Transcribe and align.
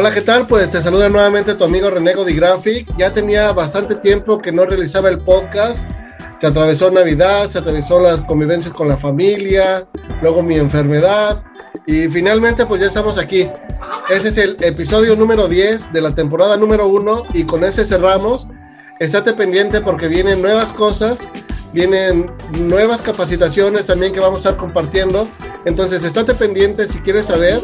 Hola, 0.00 0.12
¿qué 0.12 0.22
tal? 0.22 0.46
Pues 0.46 0.70
te 0.70 0.80
saluda 0.80 1.10
nuevamente 1.10 1.54
tu 1.54 1.64
amigo 1.64 1.90
René 1.90 2.14
Graphic. 2.14 2.88
Ya 2.96 3.12
tenía 3.12 3.52
bastante 3.52 3.94
tiempo 3.96 4.38
que 4.38 4.50
no 4.50 4.64
realizaba 4.64 5.10
el 5.10 5.18
podcast. 5.18 5.84
Se 6.40 6.46
atravesó 6.46 6.90
Navidad, 6.90 7.50
se 7.50 7.58
atravesó 7.58 8.00
las 8.00 8.22
convivencias 8.22 8.72
con 8.72 8.88
la 8.88 8.96
familia, 8.96 9.86
luego 10.22 10.42
mi 10.42 10.56
enfermedad 10.56 11.42
y 11.86 12.08
finalmente 12.08 12.64
pues 12.64 12.80
ya 12.80 12.86
estamos 12.86 13.18
aquí. 13.18 13.50
Ese 14.08 14.28
es 14.28 14.38
el 14.38 14.56
episodio 14.60 15.16
número 15.16 15.48
10 15.48 15.92
de 15.92 16.00
la 16.00 16.14
temporada 16.14 16.56
número 16.56 16.88
1 16.88 17.24
y 17.34 17.44
con 17.44 17.62
ese 17.62 17.84
cerramos. 17.84 18.48
Estate 19.00 19.34
pendiente 19.34 19.82
porque 19.82 20.08
vienen 20.08 20.40
nuevas 20.40 20.72
cosas, 20.72 21.18
vienen 21.74 22.32
nuevas 22.52 23.02
capacitaciones 23.02 23.84
también 23.84 24.14
que 24.14 24.20
vamos 24.20 24.46
a 24.46 24.48
estar 24.48 24.56
compartiendo. 24.56 25.28
Entonces 25.66 26.04
estate 26.04 26.32
pendiente 26.32 26.88
si 26.88 27.00
quieres 27.00 27.26
saber 27.26 27.60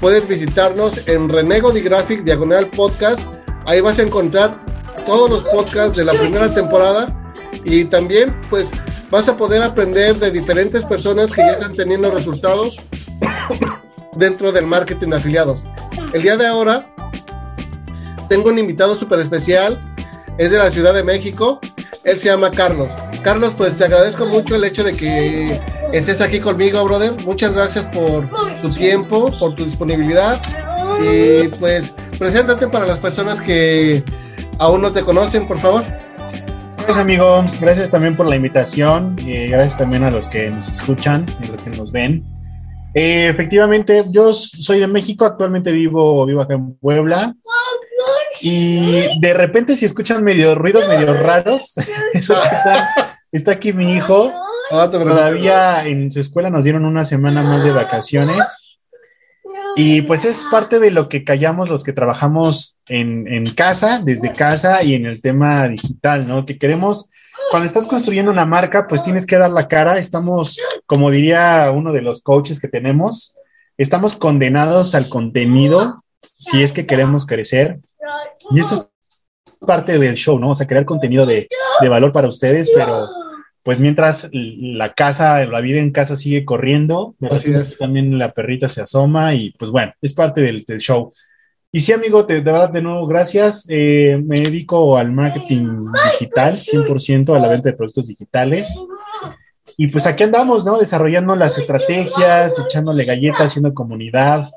puedes 0.00 0.26
visitarnos 0.26 1.06
en 1.08 1.28
Renego 1.28 1.72
de 1.72 1.80
Graphic 1.80 2.22
Diagonal 2.22 2.66
Podcast. 2.68 3.20
Ahí 3.66 3.80
vas 3.80 3.98
a 3.98 4.02
encontrar 4.02 4.52
todos 5.06 5.30
los 5.30 5.42
podcasts 5.44 5.96
de 5.96 6.04
la 6.04 6.12
primera 6.12 6.52
temporada 6.52 7.32
y 7.64 7.84
también 7.84 8.34
pues 8.50 8.70
vas 9.10 9.28
a 9.28 9.36
poder 9.36 9.62
aprender 9.62 10.16
de 10.16 10.30
diferentes 10.30 10.84
personas 10.84 11.32
que 11.32 11.42
ya 11.42 11.52
están 11.52 11.72
teniendo 11.72 12.10
resultados 12.10 12.78
dentro 14.16 14.52
del 14.52 14.66
marketing 14.66 15.08
de 15.08 15.16
afiliados. 15.16 15.66
El 16.12 16.22
día 16.22 16.36
de 16.36 16.46
ahora 16.46 16.94
tengo 18.28 18.50
un 18.50 18.58
invitado 18.58 18.94
súper 18.96 19.20
especial, 19.20 19.94
es 20.36 20.50
de 20.50 20.58
la 20.58 20.70
Ciudad 20.70 20.94
de 20.94 21.02
México, 21.02 21.60
él 22.04 22.18
se 22.18 22.28
llama 22.28 22.50
Carlos. 22.50 22.92
Carlos, 23.22 23.54
pues 23.56 23.76
te 23.76 23.84
agradezco 23.84 24.26
mucho 24.26 24.54
el 24.54 24.64
hecho 24.64 24.84
de 24.84 24.94
que 24.94 25.60
estés 25.92 26.20
aquí 26.20 26.40
conmigo, 26.40 26.84
brother. 26.84 27.14
Muchas 27.24 27.52
gracias 27.52 27.84
por 27.86 28.28
tu 28.60 28.68
tiempo, 28.70 29.30
por 29.38 29.54
tu 29.54 29.64
disponibilidad. 29.64 30.40
Y 31.02 31.48
pues, 31.48 31.94
preséntate 32.18 32.68
para 32.68 32.86
las 32.86 32.98
personas 32.98 33.40
que 33.40 34.02
aún 34.58 34.82
no 34.82 34.92
te 34.92 35.02
conocen, 35.02 35.46
por 35.46 35.58
favor. 35.58 35.84
Gracias, 36.76 36.98
amigo. 36.98 37.44
Gracias 37.60 37.90
también 37.90 38.14
por 38.14 38.26
la 38.26 38.36
invitación. 38.36 39.16
Y 39.18 39.48
gracias 39.48 39.78
también 39.78 40.04
a 40.04 40.10
los 40.10 40.26
que 40.28 40.50
nos 40.50 40.68
escuchan 40.68 41.26
y 41.42 41.46
los 41.48 41.62
que 41.62 41.70
nos 41.70 41.92
ven. 41.92 42.22
Eh, 42.94 43.28
efectivamente, 43.28 44.04
yo 44.10 44.32
soy 44.34 44.80
de 44.80 44.86
México. 44.86 45.24
Actualmente 45.24 45.72
vivo, 45.72 46.24
vivo 46.26 46.40
acá 46.40 46.54
en 46.54 46.74
Puebla. 46.74 47.34
Y 48.40 49.20
de 49.20 49.34
repente, 49.34 49.76
si 49.76 49.84
escuchan 49.84 50.22
medio 50.22 50.54
ruidos 50.54 50.86
medio 50.88 51.12
raros, 51.14 51.74
eso 52.14 52.40
está, 52.40 53.18
está 53.32 53.52
aquí 53.52 53.72
mi 53.72 53.94
hijo 53.94 54.32
Ah, 54.70 54.90
Todavía 54.90 55.86
en 55.86 56.10
su 56.12 56.20
escuela 56.20 56.50
nos 56.50 56.64
dieron 56.64 56.84
una 56.84 57.04
semana 57.04 57.42
más 57.42 57.64
de 57.64 57.72
vacaciones. 57.72 58.78
Y 59.76 60.02
pues 60.02 60.24
es 60.24 60.44
parte 60.50 60.80
de 60.80 60.90
lo 60.90 61.08
que 61.08 61.24
callamos 61.24 61.68
los 61.68 61.84
que 61.84 61.92
trabajamos 61.92 62.78
en, 62.88 63.44
casa, 63.54 64.00
desde 64.02 64.32
casa 64.32 64.82
y 64.82 64.94
en 64.94 65.06
el 65.06 65.22
tema 65.22 65.68
digital, 65.68 66.26
¿no? 66.26 66.44
Que 66.44 66.58
queremos, 66.58 67.10
cuando 67.50 67.66
estás 67.66 67.86
construyendo 67.86 68.32
una 68.32 68.44
marca, 68.44 68.88
pues 68.88 69.04
tienes 69.04 69.24
que 69.24 69.38
dar 69.38 69.50
la 69.50 69.68
cara. 69.68 69.98
Estamos, 69.98 70.58
como 70.84 71.10
diría 71.10 71.70
uno 71.72 71.92
de 71.92 72.02
los 72.02 72.22
coaches 72.22 72.60
que 72.60 72.68
tenemos, 72.68 73.36
estamos 73.76 74.16
condenados 74.16 74.94
al 74.94 75.08
contenido 75.08 76.02
si 76.32 76.62
es 76.62 76.72
que 76.72 76.86
queremos 76.86 77.24
crecer. 77.24 77.78
Y 78.50 78.60
esto 78.60 78.74
es 78.74 78.86
parte 79.66 79.98
del 79.98 80.16
show, 80.16 80.38
¿no? 80.38 80.50
O 80.50 80.54
sea, 80.54 80.66
crear 80.66 80.84
contenido 80.84 81.24
de, 81.24 81.48
de 81.80 81.88
valor 81.88 82.12
para 82.12 82.28
ustedes, 82.28 82.70
pero 82.74 83.08
pues 83.62 83.80
mientras 83.80 84.28
la 84.32 84.94
casa, 84.94 85.44
la 85.44 85.60
vida 85.60 85.80
en 85.80 85.92
casa 85.92 86.16
sigue 86.16 86.44
corriendo, 86.44 87.14
también 87.78 88.18
la 88.18 88.32
perrita 88.32 88.68
se 88.68 88.80
asoma 88.80 89.34
y 89.34 89.50
pues 89.52 89.70
bueno, 89.70 89.92
es 90.00 90.14
parte 90.14 90.40
del, 90.40 90.64
show. 90.78 91.12
Y 91.70 91.80
sí, 91.80 91.92
amigo, 91.92 92.22
de 92.22 92.40
verdad, 92.40 92.70
de 92.70 92.80
nuevo, 92.80 93.06
gracias. 93.06 93.66
Eh, 93.68 94.18
me 94.24 94.40
dedico 94.40 94.96
al 94.96 95.12
marketing 95.12 95.80
digital, 96.12 96.56
100% 96.56 97.36
a 97.36 97.38
la 97.38 97.48
venta 97.48 97.68
de 97.68 97.76
productos 97.76 98.08
digitales. 98.08 98.74
Y 99.76 99.88
pues 99.88 100.06
aquí 100.06 100.24
andamos, 100.24 100.64
¿no? 100.64 100.78
Desarrollando 100.78 101.36
las 101.36 101.58
estrategias, 101.58 102.58
echándole 102.58 103.04
galletas, 103.04 103.46
haciendo 103.46 103.74
comunidad, 103.74 104.50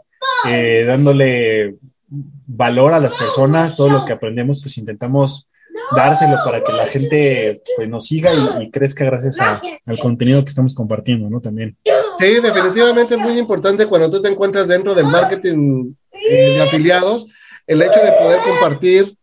eh, 0.47 0.85
dándole 0.88 1.75
valor 2.07 2.94
a 2.94 3.00
las 3.00 3.16
personas, 3.16 3.75
todo 3.75 3.89
lo 3.89 4.06
que 4.06 4.13
aprendemos, 4.13 4.62
pues 4.62 4.78
intentamos 4.78 5.50
dárselo 5.96 6.38
para 6.44 6.63
que 6.63 6.72
la 6.72 6.88
gente 6.88 7.62
pues, 7.75 7.90
nos 7.90 8.06
siga 8.06 8.31
y, 8.62 8.69
crezca 8.72 9.06
gracias 9.06 9.40
al 9.40 10.00
contenido 10.00 10.44
que 10.44 10.50
estamos 10.50 10.74
compartiendo, 10.74 11.29
¿no? 11.29 11.40
También. 11.40 11.78
Sí, 12.19 12.40
definitivamente 12.41 13.16
es 13.16 13.19
muy 13.19 13.38
importante 13.38 13.85
cuando 13.85 14.09
tú 14.09 14.22
te 14.22 14.30
encuentras 14.30 14.68
dentro 14.68 14.96
del 14.96 15.06
marketing 15.06 15.94
eh, 16.12 16.53
de 16.56 16.62
afiliados, 16.62 17.28
el 17.68 17.81
hecho 17.81 18.00
de 18.00 18.12
poder 18.12 18.40
compartir 18.41 19.16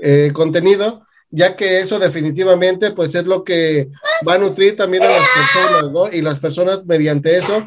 eh, 0.00 0.30
contenido, 0.32 1.06
ya 1.30 1.56
que 1.56 1.80
eso 1.80 1.98
definitivamente 1.98 2.90
pues 2.90 3.14
es 3.14 3.26
lo 3.26 3.44
que 3.44 3.88
va 4.26 4.34
a 4.34 4.38
nutrir 4.38 4.76
también 4.76 5.02
a 5.02 5.10
las 5.10 5.24
personas, 5.34 5.92
¿no? 5.92 6.12
Y 6.12 6.20
las 6.20 6.38
personas 6.38 6.84
mediante 6.84 7.36
eso 7.38 7.66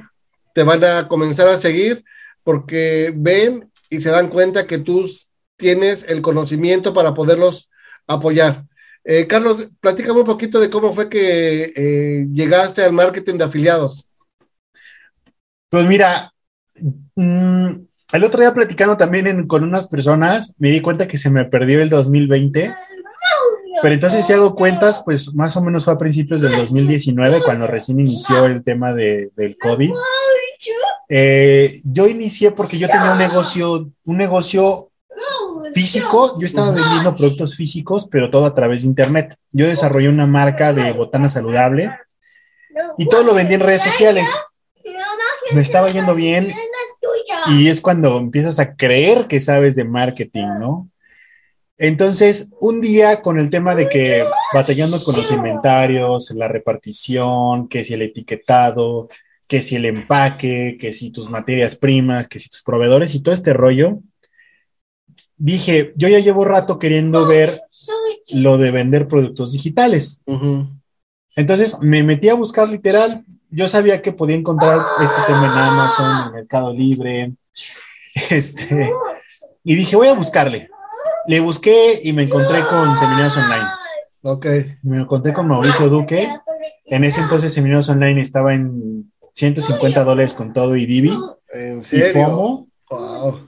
te 0.53 0.63
van 0.63 0.83
a 0.83 1.07
comenzar 1.07 1.47
a 1.47 1.57
seguir 1.57 2.03
porque 2.43 3.11
ven 3.15 3.71
y 3.89 4.01
se 4.01 4.11
dan 4.11 4.29
cuenta 4.29 4.67
que 4.67 4.77
tú 4.77 5.09
tienes 5.57 6.05
el 6.07 6.21
conocimiento 6.21 6.93
para 6.93 7.13
poderlos 7.13 7.69
apoyar. 8.07 8.65
Eh, 9.03 9.27
Carlos, 9.27 9.67
platícame 9.79 10.19
un 10.19 10.25
poquito 10.25 10.59
de 10.59 10.69
cómo 10.69 10.91
fue 10.91 11.09
que 11.09 11.73
eh, 11.75 12.27
llegaste 12.31 12.83
al 12.83 12.93
marketing 12.93 13.35
de 13.35 13.43
afiliados. 13.43 14.07
Pues 15.69 15.85
mira, 15.85 16.31
mm, 17.15 17.69
el 18.13 18.23
otro 18.23 18.39
día 18.39 18.53
platicando 18.53 18.97
también 18.97 19.47
con 19.47 19.63
unas 19.63 19.87
personas, 19.87 20.55
me 20.57 20.69
di 20.69 20.81
cuenta 20.81 21.07
que 21.07 21.17
se 21.17 21.29
me 21.29 21.45
perdió 21.45 21.81
el 21.81 21.89
2020. 21.89 22.73
Pero 23.81 23.93
entonces 23.93 24.25
si 24.25 24.33
hago 24.33 24.55
cuentas, 24.55 25.01
pues 25.03 25.33
más 25.35 25.55
o 25.57 25.61
menos 25.61 25.83
fue 25.83 25.93
a 25.93 25.97
principios 25.97 26.41
del 26.41 26.55
2019, 26.55 27.41
cuando 27.43 27.67
recién 27.67 27.99
inició 27.99 28.45
el 28.45 28.63
tema 28.63 28.93
de, 28.93 29.31
del 29.35 29.57
COVID. 29.57 29.91
Eh, 31.09 31.81
yo 31.83 32.07
inicié 32.07 32.51
porque 32.51 32.77
yo 32.77 32.87
tenía 32.87 33.11
un 33.11 33.17
negocio, 33.17 33.91
un 34.05 34.17
negocio 34.17 34.89
físico, 35.75 36.39
yo 36.39 36.47
estaba 36.47 36.71
vendiendo 36.71 37.13
productos 37.17 37.53
físicos, 37.53 38.07
pero 38.09 38.31
todo 38.31 38.45
a 38.45 38.55
través 38.55 38.81
de 38.81 38.87
internet. 38.87 39.35
Yo 39.51 39.67
desarrollé 39.67 40.07
una 40.07 40.25
marca 40.25 40.71
de 40.71 40.93
botana 40.93 41.27
saludable 41.27 41.91
y 42.97 43.05
todo 43.09 43.23
lo 43.23 43.33
vendí 43.33 43.55
en 43.55 43.59
redes 43.59 43.83
sociales. 43.83 44.25
Me 45.53 45.59
estaba 45.59 45.89
yendo 45.89 46.15
bien 46.15 46.49
y 47.47 47.67
es 47.67 47.81
cuando 47.81 48.17
empiezas 48.17 48.57
a 48.57 48.77
creer 48.77 49.27
que 49.27 49.41
sabes 49.41 49.75
de 49.75 49.83
marketing, 49.83 50.47
¿no? 50.57 50.89
Entonces, 51.77 52.53
un 52.61 52.79
día 52.79 53.21
con 53.21 53.37
el 53.37 53.49
tema 53.49 53.75
de 53.75 53.89
que 53.89 54.23
batallando 54.53 55.03
con 55.03 55.17
los 55.17 55.29
inventarios, 55.29 56.31
la 56.31 56.47
repartición, 56.47 57.67
que 57.67 57.83
si 57.83 57.95
el 57.95 58.01
etiquetado, 58.03 59.09
que 59.45 59.61
si 59.61 59.75
el 59.75 59.83
empaque, 59.83 60.77
que 60.79 60.93
si 60.93 61.11
tus 61.11 61.29
materias 61.29 61.75
primas, 61.75 62.29
que 62.29 62.39
si 62.39 62.47
tus 62.47 62.61
proveedores 62.63 63.13
y 63.13 63.21
todo 63.21 63.35
este 63.35 63.51
rollo, 63.51 63.99
dije, 65.37 65.93
yo 65.95 66.07
ya 66.07 66.19
llevo 66.19 66.45
rato 66.45 66.79
queriendo 66.79 67.27
ver 67.27 67.61
lo 68.29 68.57
de 68.57 68.71
vender 68.71 69.07
productos 69.07 69.51
digitales. 69.51 70.23
Entonces 71.35 71.79
me 71.81 72.03
metí 72.03 72.29
a 72.29 72.35
buscar 72.35 72.69
literal. 72.69 73.23
Yo 73.49 73.69
sabía 73.69 74.01
que 74.01 74.11
podía 74.11 74.35
encontrar 74.35 74.81
este 75.03 75.21
tema 75.27 75.45
en 75.45 75.51
Amazon, 75.51 76.27
en 76.27 76.33
Mercado 76.33 76.73
Libre. 76.73 77.33
Este, 78.29 78.93
y 79.65 79.75
dije, 79.75 79.97
voy 79.97 80.07
a 80.07 80.13
buscarle. 80.13 80.69
Le 81.27 81.41
busqué 81.41 81.99
y 82.01 82.13
me 82.13 82.23
encontré 82.23 82.65
con 82.65 82.95
Seminarios 82.95 83.35
Online. 83.35 83.65
Ok. 84.21 84.45
Me 84.83 85.01
encontré 85.01 85.33
con 85.33 85.49
Mauricio 85.49 85.89
Duque. 85.89 86.29
En 86.85 87.03
ese 87.03 87.19
entonces 87.19 87.53
Seminarios 87.53 87.89
Online 87.89 88.21
estaba 88.21 88.53
en 88.53 89.11
150 89.33 90.01
dólares 90.05 90.33
con 90.33 90.53
todo 90.53 90.77
y 90.77 90.85
Divi. 90.85 91.11
¿En 91.51 91.83
serio? 91.83 92.07
Y 92.07 92.11
FOMO. 92.13 92.67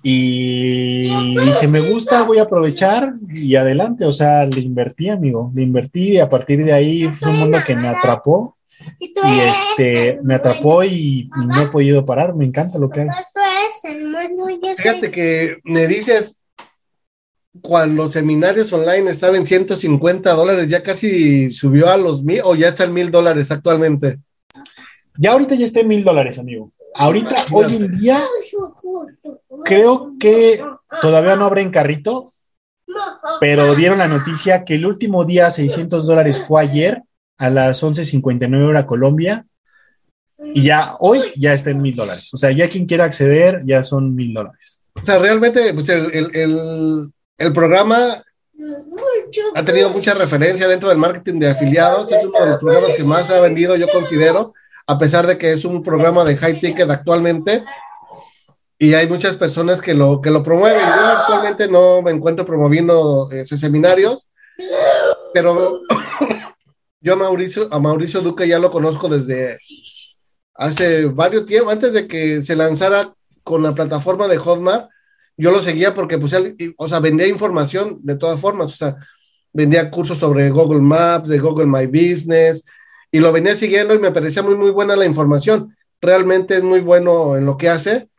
Y 0.01 1.35
dije, 1.45 1.67
me 1.67 1.91
gusta, 1.91 2.23
voy 2.23 2.39
a 2.39 2.43
aprovechar 2.43 3.13
y 3.29 3.55
adelante. 3.55 4.05
O 4.05 4.11
sea, 4.11 4.45
le 4.45 4.61
invertí, 4.61 5.09
amigo. 5.09 5.51
Le 5.53 5.63
invertí 5.63 6.13
y 6.13 6.19
a 6.19 6.29
partir 6.29 6.63
de 6.63 6.73
ahí 6.73 7.07
fue 7.13 7.29
un 7.29 7.39
mundo 7.39 7.59
que 7.65 7.75
me 7.75 7.87
atrapó. 7.87 8.57
Y 9.03 9.39
este, 9.39 10.19
me 10.23 10.35
atrapó 10.35 10.83
y, 10.83 11.29
no 11.47 11.61
he 11.61 11.67
podido 11.67 12.05
parar. 12.05 12.35
Me 12.35 12.45
encanta 12.45 12.79
lo 12.79 12.89
que 12.89 13.01
hago. 13.01 13.11
Fíjate 14.77 15.11
que 15.11 15.57
me 15.63 15.87
dices 15.87 16.41
cuando 17.61 18.07
seminarios 18.07 18.71
online 18.71 19.09
estaban 19.09 19.37
en 19.37 19.45
150 19.45 20.31
dólares, 20.33 20.69
ya 20.69 20.83
casi 20.83 21.51
subió 21.51 21.89
a 21.89 21.97
los 21.97 22.23
mil 22.23 22.41
o 22.43 22.55
ya 22.55 22.67
está 22.67 22.83
en 22.83 22.93
mil 22.93 23.09
dólares 23.09 23.51
actualmente. 23.51 24.19
Ya 25.17 25.31
ahorita 25.31 25.55
ya 25.55 25.65
está 25.65 25.79
en 25.79 25.87
mil 25.87 26.03
dólares, 26.03 26.37
amigo. 26.37 26.71
Ahorita, 26.97 27.35
hoy 27.51 27.75
en 27.75 27.91
día, 27.91 28.19
creo 29.63 30.13
que 30.19 30.61
todavía 31.01 31.35
no 31.35 31.55
en 31.55 31.69
carrito, 31.69 32.33
pero 33.39 33.75
dieron 33.75 33.99
la 33.99 34.07
noticia 34.07 34.65
que 34.65 34.75
el 34.75 34.85
último 34.85 35.25
día 35.25 35.51
600 35.51 36.07
dólares 36.07 36.39
fue 36.39 36.61
ayer 36.61 37.03
a 37.37 37.49
las 37.49 37.83
11.59 37.83 38.67
hora 38.67 38.87
Colombia 38.87 39.45
y 40.53 40.63
ya 40.63 40.93
hoy 40.99 41.19
ya 41.35 41.53
está 41.53 41.69
en 41.69 41.81
mil 41.81 41.95
dólares. 41.95 42.33
O 42.33 42.37
sea, 42.37 42.51
ya 42.51 42.69
quien 42.69 42.85
quiera 42.85 43.05
acceder 43.05 43.61
ya 43.65 43.83
son 43.83 44.15
mil 44.15 44.33
dólares. 44.33 44.83
O 44.93 45.05
sea, 45.05 45.19
realmente 45.19 45.73
pues 45.73 45.89
el, 45.89 47.11
el, 47.37 47.53
programa 47.53 48.23
ha 49.53 49.63
tenido 49.63 49.89
mucha 49.89 50.13
referencia 50.15 50.67
dentro 50.67 50.89
del 50.89 50.97
marketing 50.97 51.39
de 51.39 51.49
afiliados. 51.49 52.11
Es 52.11 52.25
uno 52.25 52.39
de 52.39 52.49
los 52.51 52.59
programas 52.59 52.91
que 52.95 53.03
más 53.03 53.29
ha 53.29 53.39
vendido, 53.39 53.75
yo 53.75 53.87
considero, 53.87 54.53
a 54.87 54.97
pesar 54.97 55.27
de 55.27 55.37
que 55.37 55.51
es 55.51 55.65
un 55.65 55.83
programa 55.83 56.23
de 56.23 56.37
high 56.37 56.59
ticket 56.59 56.89
actualmente. 56.89 57.63
Y 58.79 58.93
hay 58.93 59.07
muchas 59.07 59.35
personas 59.35 59.81
que 59.81 59.93
lo, 59.93 60.21
que 60.21 60.31
lo 60.31 60.41
promueven. 60.41 60.79
Yo 60.79 61.05
actualmente 61.05 61.67
no 61.67 62.01
me 62.01 62.11
encuentro 62.11 62.45
promoviendo 62.45 63.29
ese 63.31 63.57
seminarios, 63.57 64.25
pero 65.33 65.81
yo 67.01 67.13
a 67.13 67.15
Mauricio, 67.17 67.67
a 67.71 67.79
Mauricio 67.79 68.21
Duque 68.21 68.47
ya 68.47 68.59
lo 68.59 68.71
conozco 68.71 69.09
desde 69.09 69.57
hace 70.53 71.05
varios 71.05 71.45
tiempos, 71.45 71.73
antes 71.73 71.93
de 71.93 72.07
que 72.07 72.41
se 72.41 72.55
lanzara 72.55 73.13
con 73.43 73.63
la 73.63 73.75
plataforma 73.75 74.27
de 74.27 74.37
Hotmart, 74.37 74.89
yo 75.37 75.51
lo 75.51 75.61
seguía 75.61 75.93
porque, 75.93 76.17
pues, 76.17 76.33
o 76.77 76.89
sea, 76.89 76.99
vendía 76.99 77.27
información 77.27 77.99
de 78.01 78.15
todas 78.15 78.39
formas, 78.39 78.73
o 78.73 78.75
sea, 78.75 78.95
vendía 79.53 79.91
cursos 79.91 80.17
sobre 80.17 80.49
Google 80.49 80.81
Maps, 80.81 81.29
de 81.29 81.39
Google 81.39 81.67
My 81.67 81.85
Business, 81.85 82.65
y 83.11 83.19
lo 83.19 83.31
venía 83.31 83.55
siguiendo 83.55 83.93
y 83.93 83.99
me 83.99 84.11
parecía 84.11 84.43
muy, 84.43 84.55
muy 84.55 84.71
buena 84.71 84.95
la 84.95 85.05
información. 85.05 85.75
Realmente 86.01 86.57
es 86.57 86.63
muy 86.63 86.81
bueno 86.81 87.37
en 87.37 87.45
lo 87.45 87.57
que 87.57 87.69
hace 87.69 88.09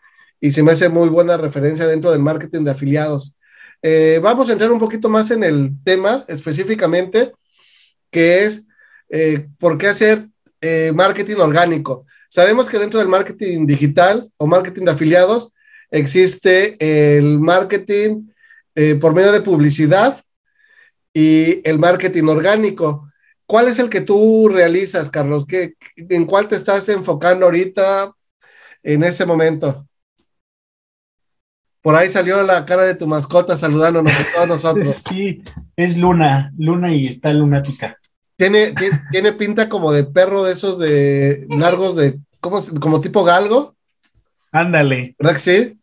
y 0.41 0.53
se 0.53 0.63
me 0.63 0.73
hace 0.73 0.89
muy 0.89 1.09
buena 1.09 1.37
referencia 1.37 1.87
dentro 1.87 2.11
del 2.11 2.21
marketing 2.21 2.65
de 2.65 2.71
afiliados. 2.71 3.35
Eh, 3.83 4.19
vamos 4.23 4.49
a 4.49 4.53
entrar 4.53 4.73
un 4.73 4.79
poquito 4.79 5.09
más 5.09 5.31
en 5.31 5.45
el 5.45 5.73
tema 5.85 6.25
específicamente, 6.29 7.33
que 8.11 8.45
es 8.45 8.67
eh, 9.09 9.47
por 9.59 9.79
qué 9.79 9.89
hacer 9.89 10.27
eh, 10.61 10.93
marketing 10.95 11.37
orgánico. 11.37 12.07
Sabemos 12.29 12.69
que 12.69 12.79
dentro 12.79 12.99
del 12.99 13.09
marketing 13.09 13.67
digital 13.67 14.31
o 14.37 14.47
marketing 14.47 14.85
de 14.85 14.91
afiliados 14.91 15.53
existe 15.91 16.77
el 17.17 17.39
marketing 17.39 18.29
por 19.01 19.13
medio 19.13 19.33
de 19.33 19.41
publicidad 19.41 20.23
y 21.13 21.69
el 21.69 21.81
marketing 21.81 22.25
orgánico. 22.25 23.08
¿Cuál 23.49 23.69
es 23.69 23.79
el 23.79 23.89
que 23.89 24.03
tú 24.03 24.51
realizas, 24.53 25.09
Carlos? 25.09 25.47
¿Qué, 25.49 25.73
¿En 25.97 26.27
cuál 26.27 26.49
te 26.49 26.57
estás 26.57 26.87
enfocando 26.91 27.47
ahorita 27.47 28.13
en 28.83 29.03
ese 29.03 29.25
momento? 29.25 29.89
Por 31.81 31.97
ahí 31.97 32.11
salió 32.11 32.43
la 32.43 32.67
cara 32.67 32.83
de 32.83 32.95
tu 32.95 33.07
mascota 33.07 33.57
saludándonos 33.57 34.13
a 34.13 34.35
todos 34.35 34.49
nosotros. 34.49 34.97
Sí, 35.09 35.43
es 35.77 35.97
Luna, 35.97 36.53
Luna 36.59 36.93
y 36.93 37.07
está 37.07 37.33
lunática. 37.33 37.97
Tiene, 38.37 38.75
tiene, 39.11 39.33
pinta 39.33 39.67
como 39.71 39.93
de 39.93 40.05
perro 40.05 40.45
de 40.45 40.53
esos 40.53 40.79
de 40.79 41.47
largos 41.49 41.97
de, 41.97 42.21
¿cómo, 42.41 42.61
como 42.79 43.01
tipo 43.01 43.25
galgo. 43.25 43.75
Ándale. 44.53 45.17
¿Verdad 45.19 45.33
que 45.33 45.39
sí? 45.39 45.81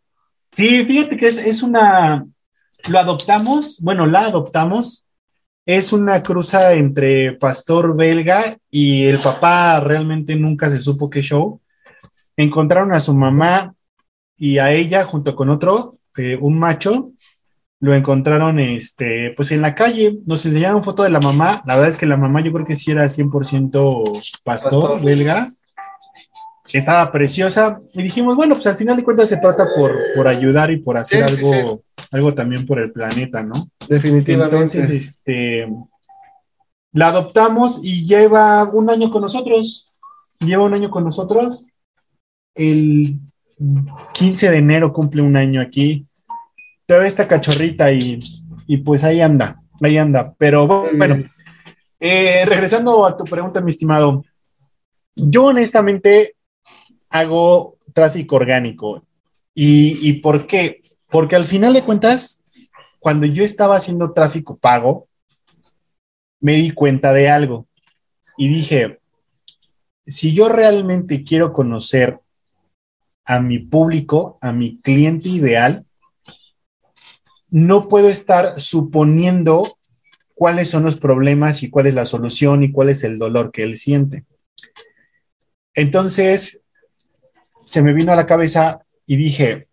Sí, 0.52 0.84
fíjate 0.84 1.16
que 1.16 1.26
es, 1.26 1.38
es 1.38 1.64
una, 1.64 2.24
lo 2.86 2.98
adoptamos, 3.00 3.80
bueno, 3.80 4.06
la 4.06 4.26
adoptamos, 4.26 5.05
es 5.66 5.92
una 5.92 6.22
cruza 6.22 6.74
entre 6.74 7.32
pastor 7.32 7.96
belga 7.96 8.56
y 8.70 9.04
el 9.04 9.18
papá 9.18 9.80
realmente 9.80 10.36
nunca 10.36 10.70
se 10.70 10.78
supo 10.78 11.10
qué 11.10 11.20
show. 11.20 11.60
Encontraron 12.36 12.92
a 12.92 13.00
su 13.00 13.12
mamá 13.14 13.74
y 14.36 14.58
a 14.58 14.72
ella 14.72 15.04
junto 15.04 15.34
con 15.34 15.50
otro, 15.50 15.94
eh, 16.16 16.38
un 16.40 16.56
macho, 16.56 17.10
lo 17.80 17.94
encontraron 17.94 18.60
este, 18.60 19.32
pues 19.36 19.50
en 19.50 19.60
la 19.60 19.74
calle, 19.74 20.18
nos 20.24 20.46
enseñaron 20.46 20.84
foto 20.84 21.02
de 21.02 21.10
la 21.10 21.20
mamá, 21.20 21.62
la 21.66 21.74
verdad 21.74 21.90
es 21.90 21.96
que 21.96 22.06
la 22.06 22.16
mamá 22.16 22.40
yo 22.42 22.52
creo 22.52 22.64
que 22.64 22.76
sí 22.76 22.92
era 22.92 23.04
100% 23.08 24.22
pastor, 24.44 25.02
belga, 25.02 25.52
estaba 26.72 27.10
preciosa. 27.12 27.80
Y 27.92 28.02
dijimos, 28.02 28.36
bueno, 28.36 28.54
pues 28.54 28.66
al 28.66 28.76
final 28.76 28.96
de 28.96 29.04
cuentas 29.04 29.28
se 29.28 29.38
trata 29.38 29.66
por, 29.76 29.96
por 30.14 30.28
ayudar 30.28 30.70
y 30.70 30.78
por 30.78 30.96
hacer 30.96 31.22
algo, 31.24 31.82
algo 32.10 32.34
también 32.34 32.66
por 32.66 32.78
el 32.78 32.92
planeta, 32.92 33.42
¿no? 33.42 33.68
Definitivamente. 33.88 34.56
Entonces, 34.56 34.90
este, 34.90 35.66
la 36.92 37.08
adoptamos 37.08 37.84
y 37.84 38.06
lleva 38.06 38.64
un 38.64 38.90
año 38.90 39.10
con 39.10 39.22
nosotros, 39.22 39.98
lleva 40.40 40.64
un 40.64 40.74
año 40.74 40.90
con 40.90 41.04
nosotros, 41.04 41.66
el 42.54 43.18
15 44.14 44.50
de 44.50 44.58
enero 44.58 44.92
cumple 44.92 45.22
un 45.22 45.36
año 45.36 45.60
aquí, 45.60 46.04
te 46.86 46.98
ve 46.98 47.06
esta 47.06 47.26
cachorrita 47.26 47.92
y, 47.92 48.18
pues 48.84 49.04
ahí 49.04 49.20
anda, 49.20 49.60
ahí 49.82 49.98
anda. 49.98 50.34
Pero 50.38 50.66
bueno, 50.66 51.24
eh, 52.00 52.44
regresando 52.46 53.04
a 53.04 53.16
tu 53.16 53.24
pregunta, 53.24 53.60
mi 53.60 53.70
estimado, 53.70 54.24
yo 55.14 55.46
honestamente 55.46 56.35
hago 57.08 57.76
tráfico 57.92 58.36
orgánico. 58.36 59.02
¿Y, 59.54 60.08
¿Y 60.08 60.14
por 60.14 60.46
qué? 60.46 60.82
Porque 61.10 61.36
al 61.36 61.46
final 61.46 61.72
de 61.72 61.82
cuentas, 61.82 62.44
cuando 62.98 63.26
yo 63.26 63.44
estaba 63.44 63.76
haciendo 63.76 64.12
tráfico 64.12 64.56
pago, 64.56 65.08
me 66.40 66.54
di 66.54 66.70
cuenta 66.70 67.12
de 67.12 67.28
algo 67.28 67.66
y 68.36 68.48
dije, 68.48 69.00
si 70.04 70.34
yo 70.34 70.48
realmente 70.48 71.24
quiero 71.24 71.52
conocer 71.52 72.20
a 73.24 73.40
mi 73.40 73.58
público, 73.58 74.38
a 74.40 74.52
mi 74.52 74.80
cliente 74.80 75.28
ideal, 75.28 75.84
no 77.50 77.88
puedo 77.88 78.08
estar 78.08 78.60
suponiendo 78.60 79.78
cuáles 80.34 80.68
son 80.68 80.84
los 80.84 81.00
problemas 81.00 81.62
y 81.62 81.70
cuál 81.70 81.86
es 81.86 81.94
la 81.94 82.06
solución 82.06 82.62
y 82.62 82.70
cuál 82.70 82.90
es 82.90 83.02
el 83.02 83.18
dolor 83.18 83.50
que 83.50 83.62
él 83.62 83.78
siente. 83.78 84.24
Entonces, 85.74 86.62
se 87.66 87.82
me 87.82 87.92
vino 87.92 88.12
a 88.12 88.16
la 88.16 88.26
cabeza 88.26 88.80
y 89.06 89.16
dije, 89.16 89.66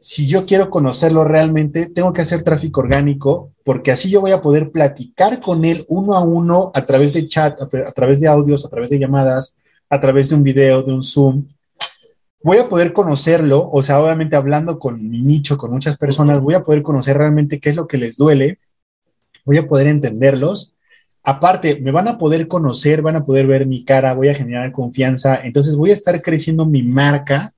si 0.00 0.26
yo 0.28 0.46
quiero 0.46 0.70
conocerlo 0.70 1.24
realmente, 1.24 1.90
tengo 1.90 2.12
que 2.12 2.22
hacer 2.22 2.42
tráfico 2.42 2.80
orgánico, 2.80 3.50
porque 3.64 3.90
así 3.90 4.08
yo 4.08 4.20
voy 4.20 4.30
a 4.30 4.40
poder 4.40 4.70
platicar 4.70 5.40
con 5.40 5.64
él 5.64 5.84
uno 5.88 6.14
a 6.14 6.22
uno 6.22 6.70
a 6.72 6.86
través 6.86 7.12
de 7.12 7.26
chat, 7.26 7.60
a, 7.60 7.92
través 7.92 8.20
de 8.20 8.28
audios, 8.28 8.64
a 8.64 8.68
través 8.68 8.90
de 8.90 9.00
llamadas, 9.00 9.56
a 9.90 10.00
través 10.00 10.30
de 10.30 10.36
un 10.36 10.44
video, 10.44 10.82
de 10.82 10.92
un 10.92 11.02
Zoom, 11.02 11.48
voy 12.42 12.58
a 12.58 12.68
poder 12.68 12.92
conocerlo, 12.92 13.68
o 13.70 13.82
sea, 13.82 14.00
obviamente 14.00 14.36
hablando 14.36 14.78
con 14.78 15.10
mi 15.10 15.20
nicho, 15.20 15.58
con 15.58 15.72
muchas 15.72 15.98
personas, 15.98 16.40
voy 16.40 16.54
a 16.54 16.62
poder 16.62 16.82
conocer 16.82 17.18
realmente 17.18 17.58
qué 17.58 17.70
es 17.70 17.76
lo 17.76 17.88
que 17.88 17.98
les 17.98 18.16
duele, 18.16 18.60
voy 19.44 19.58
a 19.58 19.66
poder 19.66 19.88
entenderlos. 19.88 20.72
Aparte, 21.22 21.80
me 21.80 21.92
van 21.92 22.08
a 22.08 22.18
poder 22.18 22.48
conocer, 22.48 23.02
van 23.02 23.16
a 23.16 23.24
poder 23.24 23.46
ver 23.46 23.66
mi 23.66 23.84
cara, 23.84 24.14
voy 24.14 24.28
a 24.28 24.34
generar 24.34 24.72
confianza, 24.72 25.40
entonces 25.42 25.76
voy 25.76 25.90
a 25.90 25.94
estar 25.94 26.20
creciendo 26.22 26.64
mi 26.64 26.82
marca 26.82 27.52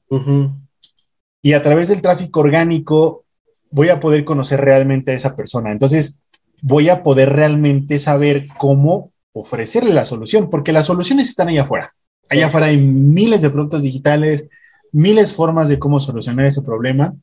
y 1.42 1.52
a 1.52 1.62
través 1.62 1.88
del 1.88 2.02
tráfico 2.02 2.40
orgánico 2.40 3.24
voy 3.70 3.88
a 3.88 4.00
poder 4.00 4.24
conocer 4.24 4.60
realmente 4.60 5.12
a 5.12 5.14
esa 5.14 5.34
persona. 5.34 5.72
Entonces, 5.72 6.20
voy 6.62 6.88
a 6.88 7.02
poder 7.02 7.30
realmente 7.30 7.98
saber 7.98 8.46
cómo 8.58 9.10
ofrecerle 9.32 9.92
la 9.92 10.04
solución, 10.04 10.50
porque 10.50 10.72
las 10.72 10.86
soluciones 10.86 11.28
están 11.28 11.48
allá 11.48 11.62
afuera. 11.62 11.94
Allá 12.28 12.46
afuera 12.46 12.66
hay 12.66 12.76
miles 12.78 13.42
de 13.42 13.50
productos 13.50 13.82
digitales, 13.82 14.48
miles 14.92 15.34
formas 15.34 15.68
de 15.68 15.78
cómo 15.78 15.98
solucionar 15.98 16.46
ese 16.46 16.62
problema, 16.62 17.14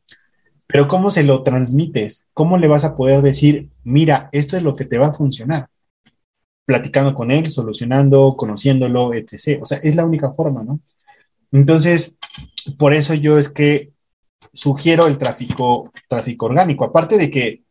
pero 0.68 0.88
¿cómo 0.88 1.12
se 1.12 1.24
lo 1.24 1.44
transmites? 1.44 2.26
¿Cómo 2.34 2.58
le 2.58 2.68
vas 2.68 2.84
a 2.84 2.96
poder 2.96 3.22
decir, 3.22 3.70
mira, 3.84 4.30
esto 4.32 4.58
es 4.58 4.64
lo 4.64 4.76
que 4.76 4.86
te 4.86 4.98
va 4.98 5.08
a 5.08 5.14
funcionar? 5.14 5.68
Platicando 6.70 7.16
con 7.16 7.32
él, 7.32 7.50
solucionando, 7.50 8.36
conociéndolo, 8.38 9.16
etc. 9.16 9.60
O 9.60 9.66
sea, 9.66 9.80
es 9.80 9.96
la 9.96 10.06
única 10.06 10.34
forma, 10.34 10.64
¿no? 10.64 10.80
Entonces, 11.52 12.20
por 12.78 12.94
eso 12.94 13.16
yo 13.16 13.40
es 13.40 13.50
que 13.50 13.92
sugiero 14.54 15.08
el 15.08 15.18
tráfico, 15.18 15.92
tráfico 16.08 16.46
orgánico. 16.46 16.86
Aparte 16.86 17.18
de 17.18 17.32
que 17.32 17.64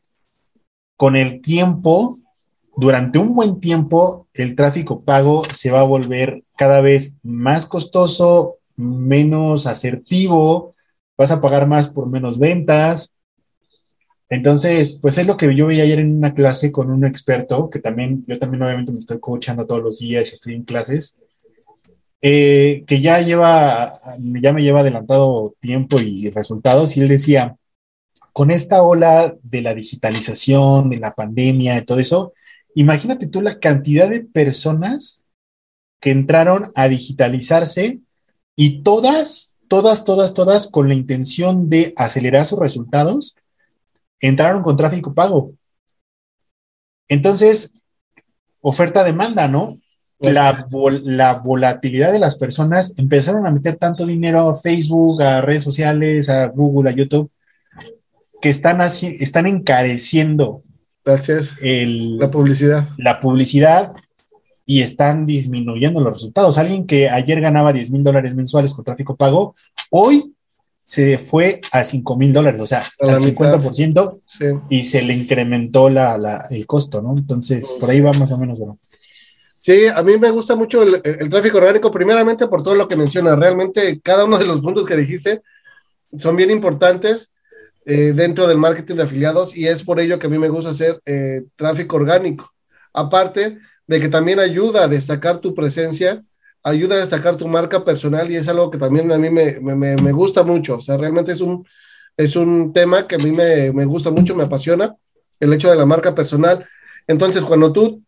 con 0.96 1.14
el 1.14 1.40
tiempo, 1.40 2.18
durante 2.76 3.20
un 3.20 3.36
buen 3.36 3.60
tiempo, 3.60 4.26
el 4.34 4.56
tráfico 4.56 5.04
pago 5.04 5.44
se 5.44 5.70
va 5.70 5.78
a 5.78 5.84
volver 5.84 6.42
cada 6.56 6.80
vez 6.80 7.18
más 7.22 7.66
costoso, 7.66 8.56
menos 8.74 9.68
asertivo, 9.68 10.74
vas 11.16 11.30
a 11.30 11.40
pagar 11.40 11.68
más 11.68 11.86
por 11.86 12.10
menos 12.10 12.40
ventas. 12.40 13.14
Entonces, 14.30 14.98
pues 15.00 15.16
es 15.18 15.26
lo 15.26 15.36
que 15.36 15.54
yo 15.54 15.66
vi 15.66 15.80
ayer 15.80 16.00
en 16.00 16.16
una 16.16 16.34
clase 16.34 16.70
con 16.70 16.90
un 16.90 17.04
experto, 17.04 17.70
que 17.70 17.78
también, 17.78 18.24
yo 18.26 18.38
también 18.38 18.62
obviamente 18.62 18.92
me 18.92 18.98
estoy 18.98 19.18
coachando 19.20 19.66
todos 19.66 19.82
los 19.82 19.98
días 19.98 20.30
y 20.30 20.34
estoy 20.34 20.54
en 20.54 20.64
clases, 20.64 21.16
eh, 22.20 22.84
que 22.86 23.00
ya 23.00 23.20
lleva, 23.20 24.00
ya 24.18 24.52
me 24.52 24.62
lleva 24.62 24.80
adelantado 24.80 25.54
tiempo 25.60 25.98
y 26.00 26.30
resultados, 26.30 26.96
y 26.96 27.00
él 27.00 27.08
decía, 27.08 27.56
con 28.32 28.50
esta 28.50 28.82
ola 28.82 29.34
de 29.42 29.62
la 29.62 29.74
digitalización, 29.74 30.90
de 30.90 30.98
la 30.98 31.12
pandemia, 31.12 31.74
de 31.74 31.82
todo 31.82 31.98
eso, 31.98 32.34
imagínate 32.74 33.26
tú 33.28 33.40
la 33.40 33.58
cantidad 33.58 34.08
de 34.08 34.20
personas 34.20 35.24
que 36.00 36.10
entraron 36.10 36.70
a 36.74 36.86
digitalizarse 36.88 38.00
y 38.56 38.82
todas, 38.82 39.56
todas, 39.68 40.04
todas, 40.04 40.34
todas 40.34 40.66
con 40.66 40.88
la 40.88 40.94
intención 40.94 41.68
de 41.68 41.92
acelerar 41.96 42.46
sus 42.46 42.58
resultados, 42.58 43.34
entraron 44.20 44.62
con 44.62 44.76
tráfico 44.76 45.14
pago. 45.14 45.52
Entonces, 47.08 47.74
oferta-demanda, 48.60 49.48
¿no? 49.48 49.78
La, 50.20 50.66
la, 51.04 51.34
volatilidad 51.34 52.10
de 52.10 52.18
las 52.18 52.36
personas 52.36 52.94
empezaron 52.96 53.46
a 53.46 53.52
meter 53.52 53.76
tanto 53.76 54.04
dinero 54.04 54.48
a 54.48 54.56
Facebook, 54.56 55.22
a 55.22 55.40
redes 55.40 55.62
sociales, 55.62 56.28
a 56.28 56.48
Google, 56.48 56.90
a 56.90 56.92
YouTube, 56.92 57.30
que 58.42 58.48
están, 58.48 58.80
así, 58.80 59.16
están 59.20 59.46
encareciendo 59.46 60.64
Gracias. 61.08 61.56
El, 61.62 62.18
la 62.18 62.30
publicidad. 62.30 62.88
La 62.98 63.18
publicidad 63.18 63.94
y 64.66 64.82
están 64.82 65.24
disminuyendo 65.24 66.02
los 66.02 66.12
resultados. 66.12 66.58
Alguien 66.58 66.86
que 66.86 67.08
ayer 67.08 67.40
ganaba 67.40 67.72
10 67.72 67.90
mil 67.90 68.04
dólares 68.04 68.34
mensuales 68.34 68.74
con 68.74 68.84
tráfico 68.84 69.16
pago, 69.16 69.54
hoy 69.90 70.34
se 70.88 71.18
fue 71.18 71.60
a 71.70 71.84
5 71.84 72.16
mil 72.16 72.32
dólares, 72.32 72.62
o 72.62 72.66
sea, 72.66 72.82
al 73.00 73.18
50%, 73.18 74.20
y 74.70 74.82
se 74.84 75.02
le 75.02 75.12
incrementó 75.12 75.90
la, 75.90 76.16
la, 76.16 76.46
el 76.48 76.66
costo, 76.66 77.02
¿no? 77.02 77.14
Entonces, 77.14 77.70
por 77.78 77.90
ahí 77.90 78.00
va 78.00 78.14
más 78.14 78.32
o 78.32 78.38
menos, 78.38 78.58
¿no? 78.58 78.78
Sí, 79.58 79.86
a 79.86 80.02
mí 80.02 80.16
me 80.16 80.30
gusta 80.30 80.56
mucho 80.56 80.82
el, 80.82 81.02
el, 81.04 81.28
tráfico 81.28 81.58
orgánico, 81.58 81.90
primeramente 81.90 82.46
por 82.46 82.62
todo 82.62 82.74
lo 82.74 82.88
que 82.88 82.96
menciona. 82.96 83.36
Realmente, 83.36 84.00
cada 84.02 84.24
uno 84.24 84.38
de 84.38 84.46
los 84.46 84.62
puntos 84.62 84.86
que 84.86 84.96
dijiste 84.96 85.42
son 86.16 86.36
bien 86.36 86.50
importantes 86.50 87.34
eh, 87.84 88.14
dentro 88.14 88.48
del 88.48 88.56
marketing 88.56 88.94
de 88.94 89.02
afiliados 89.02 89.54
y 89.54 89.68
es 89.68 89.82
por 89.82 90.00
ello 90.00 90.18
que 90.18 90.26
a 90.26 90.30
mí 90.30 90.38
me 90.38 90.48
gusta 90.48 90.70
hacer 90.70 91.02
eh, 91.04 91.42
tráfico 91.56 91.96
orgánico. 91.96 92.50
Aparte 92.94 93.58
de 93.86 94.00
que 94.00 94.08
también 94.08 94.40
ayuda 94.40 94.84
a 94.84 94.88
destacar 94.88 95.36
tu 95.36 95.54
presencia, 95.54 96.24
ayuda 96.62 96.96
a 96.96 97.00
destacar 97.00 97.36
tu 97.36 97.48
marca 97.48 97.84
personal 97.84 98.30
y 98.30 98.36
es 98.36 98.48
algo 98.48 98.70
que 98.70 98.78
también 98.78 99.10
a 99.12 99.18
mí 99.18 99.30
me, 99.30 99.58
me, 99.60 99.96
me 99.96 100.12
gusta 100.12 100.42
mucho. 100.42 100.76
O 100.76 100.80
sea, 100.80 100.96
realmente 100.96 101.32
es 101.32 101.40
un, 101.40 101.66
es 102.16 102.36
un 102.36 102.72
tema 102.72 103.06
que 103.06 103.14
a 103.14 103.18
mí 103.18 103.30
me, 103.30 103.72
me 103.72 103.84
gusta 103.84 104.10
mucho, 104.10 104.34
me 104.34 104.44
apasiona, 104.44 104.94
el 105.40 105.52
hecho 105.52 105.70
de 105.70 105.76
la 105.76 105.86
marca 105.86 106.14
personal. 106.14 106.66
Entonces, 107.06 107.42
cuando 107.42 107.72
tú 107.72 108.02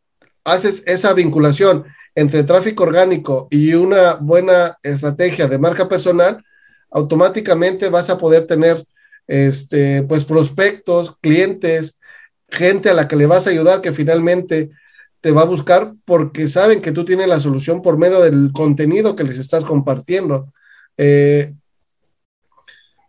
haces 0.45 0.83
esa 0.87 1.13
vinculación 1.13 1.85
entre 2.15 2.43
tráfico 2.43 2.83
orgánico 2.83 3.49
y 3.51 3.75
una 3.75 4.15
buena 4.15 4.77
estrategia 4.83 5.47
de 5.47 5.59
marca 5.59 5.89
personal, 5.89 6.45
automáticamente 6.91 7.89
vas 7.89 8.11
a 8.11 8.19
poder 8.19 8.47
tener 8.47 8.85
este, 9.27 10.03
pues 10.03 10.25
prospectos, 10.25 11.17
clientes, 11.21 11.99
gente 12.49 12.91
a 12.91 12.95
la 12.95 13.07
que 13.07 13.17
le 13.17 13.27
vas 13.27 13.47
a 13.47 13.51
ayudar 13.51 13.81
que 13.81 13.93
finalmente 13.93 14.71
te 15.21 15.33
va 15.33 15.43
a 15.43 15.47
buscar 15.47 15.95
porque 16.05 16.49
saben 16.49 16.81
que 16.81 16.93
tú 16.93 17.05
tienes 17.05 17.29
la 17.29 17.41
solución 17.41 17.83
por 17.83 17.99
medio 17.99 18.21
del 18.21 18.51
contenido 18.53 19.17
que 19.17 19.25
les 19.25 19.39
estás 19.39 19.65
compartiendo. 19.65 20.53
Eh, 20.97 21.53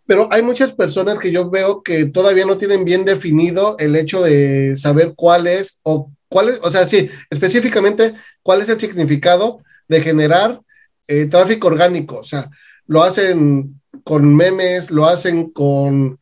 pero 0.06 0.28
hay 0.30 0.42
muchas 0.42 0.72
personas 0.72 1.18
que 1.18 1.32
yo 1.32 1.48
veo 1.48 1.82
que 1.82 2.06
todavía 2.06 2.44
no 2.44 2.58
tienen 2.58 2.84
bien 2.84 3.04
definido 3.04 3.76
el 3.78 3.96
hecho 3.96 4.22
de 4.22 4.76
saber 4.76 5.14
cuál 5.16 5.46
es 5.46 5.80
o 5.82 6.10
cuál 6.28 6.50
es, 6.50 6.58
o 6.62 6.70
sea, 6.70 6.86
sí, 6.86 7.08
específicamente 7.30 8.14
cuál 8.42 8.60
es 8.60 8.68
el 8.68 8.80
significado 8.80 9.62
de 9.88 10.02
generar 10.02 10.60
eh, 11.06 11.26
tráfico 11.26 11.68
orgánico. 11.68 12.18
O 12.18 12.24
sea, 12.24 12.50
lo 12.86 13.02
hacen 13.02 13.80
con 14.04 14.34
memes, 14.34 14.90
lo 14.90 15.06
hacen 15.06 15.50
con 15.50 16.18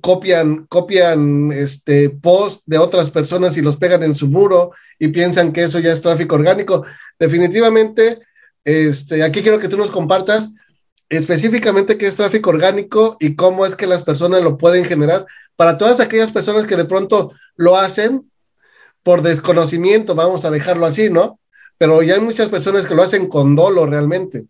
copian, 0.00 0.66
copian 0.66 1.52
este 1.52 2.10
post 2.10 2.62
de 2.66 2.78
otras 2.78 3.10
personas 3.10 3.56
y 3.56 3.62
los 3.62 3.76
pegan 3.76 4.02
en 4.02 4.14
su 4.14 4.26
muro 4.26 4.72
y 4.98 5.08
piensan 5.08 5.52
que 5.52 5.64
eso 5.64 5.78
ya 5.78 5.92
es 5.92 6.02
tráfico 6.02 6.34
orgánico. 6.34 6.84
Definitivamente, 7.18 8.18
este, 8.64 9.22
aquí 9.22 9.42
quiero 9.42 9.58
que 9.58 9.68
tú 9.68 9.76
nos 9.76 9.90
compartas 9.90 10.50
específicamente 11.08 11.98
qué 11.98 12.06
es 12.06 12.16
tráfico 12.16 12.50
orgánico 12.50 13.16
y 13.20 13.34
cómo 13.34 13.66
es 13.66 13.74
que 13.74 13.86
las 13.86 14.02
personas 14.02 14.42
lo 14.42 14.56
pueden 14.56 14.84
generar 14.84 15.26
para 15.56 15.76
todas 15.76 16.00
aquellas 16.00 16.30
personas 16.30 16.66
que 16.66 16.76
de 16.76 16.84
pronto 16.84 17.32
lo 17.56 17.76
hacen 17.76 18.30
por 19.02 19.22
desconocimiento, 19.22 20.14
vamos 20.14 20.44
a 20.44 20.50
dejarlo 20.50 20.86
así, 20.86 21.10
¿no? 21.10 21.38
Pero 21.78 22.02
ya 22.02 22.14
hay 22.14 22.20
muchas 22.20 22.48
personas 22.48 22.86
que 22.86 22.94
lo 22.94 23.02
hacen 23.02 23.26
con 23.26 23.56
dolo 23.56 23.86
realmente. 23.86 24.46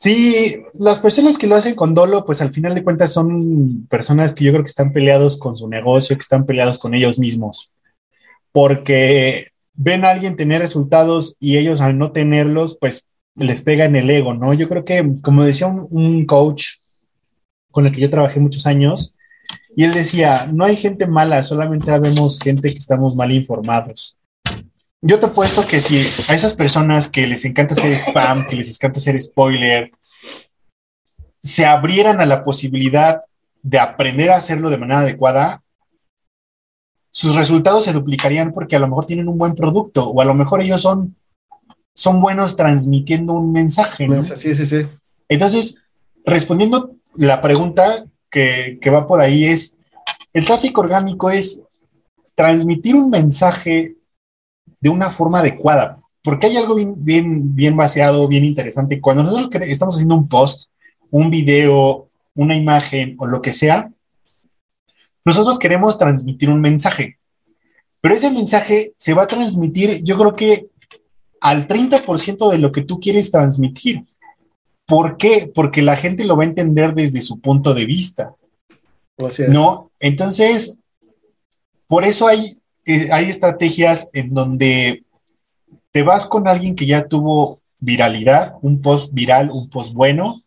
Sí, 0.00 0.62
las 0.72 0.98
personas 0.98 1.36
que 1.36 1.46
lo 1.46 1.56
hacen 1.56 1.74
con 1.74 1.92
dolo, 1.92 2.24
pues 2.24 2.40
al 2.40 2.50
final 2.52 2.74
de 2.74 2.82
cuentas 2.82 3.12
son 3.12 3.86
personas 3.86 4.32
que 4.32 4.44
yo 4.44 4.50
creo 4.50 4.62
que 4.62 4.70
están 4.70 4.94
peleados 4.94 5.36
con 5.36 5.54
su 5.54 5.68
negocio, 5.68 6.16
que 6.16 6.22
están 6.22 6.46
peleados 6.46 6.78
con 6.78 6.94
ellos 6.94 7.18
mismos, 7.18 7.70
porque 8.50 9.48
ven 9.74 10.06
a 10.06 10.10
alguien 10.10 10.36
tener 10.36 10.62
resultados 10.62 11.36
y 11.38 11.58
ellos 11.58 11.82
al 11.82 11.98
no 11.98 12.12
tenerlos, 12.12 12.78
pues 12.80 13.08
les 13.36 13.60
pega 13.60 13.84
en 13.84 13.94
el 13.94 14.08
ego, 14.08 14.32
¿no? 14.32 14.54
Yo 14.54 14.70
creo 14.70 14.86
que, 14.86 15.06
como 15.20 15.44
decía 15.44 15.66
un, 15.66 15.86
un 15.90 16.24
coach 16.24 16.64
con 17.70 17.86
el 17.86 17.92
que 17.92 18.00
yo 18.00 18.08
trabajé 18.08 18.40
muchos 18.40 18.66
años, 18.66 19.14
y 19.76 19.84
él 19.84 19.92
decía, 19.92 20.48
no 20.50 20.64
hay 20.64 20.76
gente 20.76 21.06
mala, 21.06 21.42
solamente 21.42 21.96
vemos 21.98 22.38
gente 22.38 22.70
que 22.72 22.78
estamos 22.78 23.14
mal 23.14 23.32
informados 23.32 24.16
yo 25.02 25.18
te 25.18 25.26
apuesto 25.26 25.66
que 25.66 25.80
si 25.80 26.00
a 26.30 26.34
esas 26.34 26.52
personas 26.52 27.08
que 27.08 27.26
les 27.26 27.44
encanta 27.44 27.74
hacer 27.74 27.92
spam, 27.92 28.46
que 28.46 28.56
les 28.56 28.68
encanta 28.70 28.98
hacer 28.98 29.18
spoiler, 29.20 29.90
se 31.42 31.64
abrieran 31.64 32.20
a 32.20 32.26
la 32.26 32.42
posibilidad 32.42 33.20
de 33.62 33.78
aprender 33.78 34.30
a 34.30 34.36
hacerlo 34.36 34.68
de 34.68 34.76
manera 34.76 35.00
adecuada, 35.00 35.62
sus 37.10 37.34
resultados 37.34 37.86
se 37.86 37.92
duplicarían 37.92 38.52
porque 38.52 38.76
a 38.76 38.78
lo 38.78 38.88
mejor 38.88 39.06
tienen 39.06 39.28
un 39.28 39.38
buen 39.38 39.54
producto 39.54 40.08
o 40.08 40.20
a 40.20 40.24
lo 40.24 40.34
mejor 40.34 40.60
ellos 40.60 40.82
son, 40.82 41.16
son 41.94 42.20
buenos 42.20 42.54
transmitiendo 42.54 43.32
un 43.32 43.52
mensaje. 43.52 44.06
¿no? 44.06 44.22
Sí, 44.22 44.54
sí, 44.54 44.66
sí. 44.66 44.86
Entonces, 45.28 45.82
respondiendo 46.24 46.94
la 47.14 47.40
pregunta 47.40 48.04
que, 48.30 48.78
que 48.80 48.90
va 48.90 49.06
por 49.06 49.20
ahí 49.20 49.46
es, 49.46 49.78
el 50.34 50.44
tráfico 50.44 50.82
orgánico 50.82 51.30
es 51.30 51.62
transmitir 52.34 52.94
un 52.94 53.10
mensaje 53.10 53.96
de 54.80 54.88
una 54.88 55.10
forma 55.10 55.40
adecuada, 55.40 55.98
porque 56.22 56.46
hay 56.46 56.56
algo 56.56 56.74
bien, 56.74 56.94
bien, 56.96 57.54
bien 57.54 57.76
baseado, 57.76 58.26
bien 58.28 58.44
interesante. 58.44 59.00
Cuando 59.00 59.22
nosotros 59.22 59.62
estamos 59.66 59.94
haciendo 59.94 60.16
un 60.16 60.28
post, 60.28 60.70
un 61.10 61.30
video, 61.30 62.08
una 62.34 62.56
imagen 62.56 63.16
o 63.18 63.26
lo 63.26 63.42
que 63.42 63.52
sea, 63.52 63.90
nosotros 65.24 65.58
queremos 65.58 65.98
transmitir 65.98 66.48
un 66.50 66.60
mensaje, 66.60 67.18
pero 68.00 68.14
ese 68.14 68.30
mensaje 68.30 68.94
se 68.96 69.14
va 69.14 69.24
a 69.24 69.26
transmitir, 69.26 70.02
yo 70.02 70.16
creo 70.16 70.34
que 70.34 70.68
al 71.40 71.66
30% 71.66 72.50
de 72.50 72.58
lo 72.58 72.70
que 72.70 72.82
tú 72.82 73.00
quieres 73.00 73.30
transmitir. 73.30 74.04
¿Por 74.86 75.16
qué? 75.16 75.50
Porque 75.52 75.82
la 75.82 75.96
gente 75.96 76.24
lo 76.24 76.36
va 76.36 76.44
a 76.44 76.46
entender 76.46 76.94
desde 76.94 77.20
su 77.20 77.40
punto 77.40 77.74
de 77.74 77.86
vista. 77.86 78.34
¿No? 79.48 79.90
Entonces, 79.98 80.78
por 81.86 82.04
eso 82.04 82.26
hay 82.26 82.59
hay 82.86 83.30
estrategias 83.30 84.10
en 84.12 84.34
donde 84.34 85.04
te 85.90 86.02
vas 86.02 86.26
con 86.26 86.48
alguien 86.48 86.74
que 86.74 86.86
ya 86.86 87.06
tuvo 87.08 87.60
viralidad, 87.78 88.56
un 88.62 88.80
post 88.80 89.12
viral, 89.12 89.50
un 89.50 89.70
post 89.70 89.92
bueno, 89.92 90.42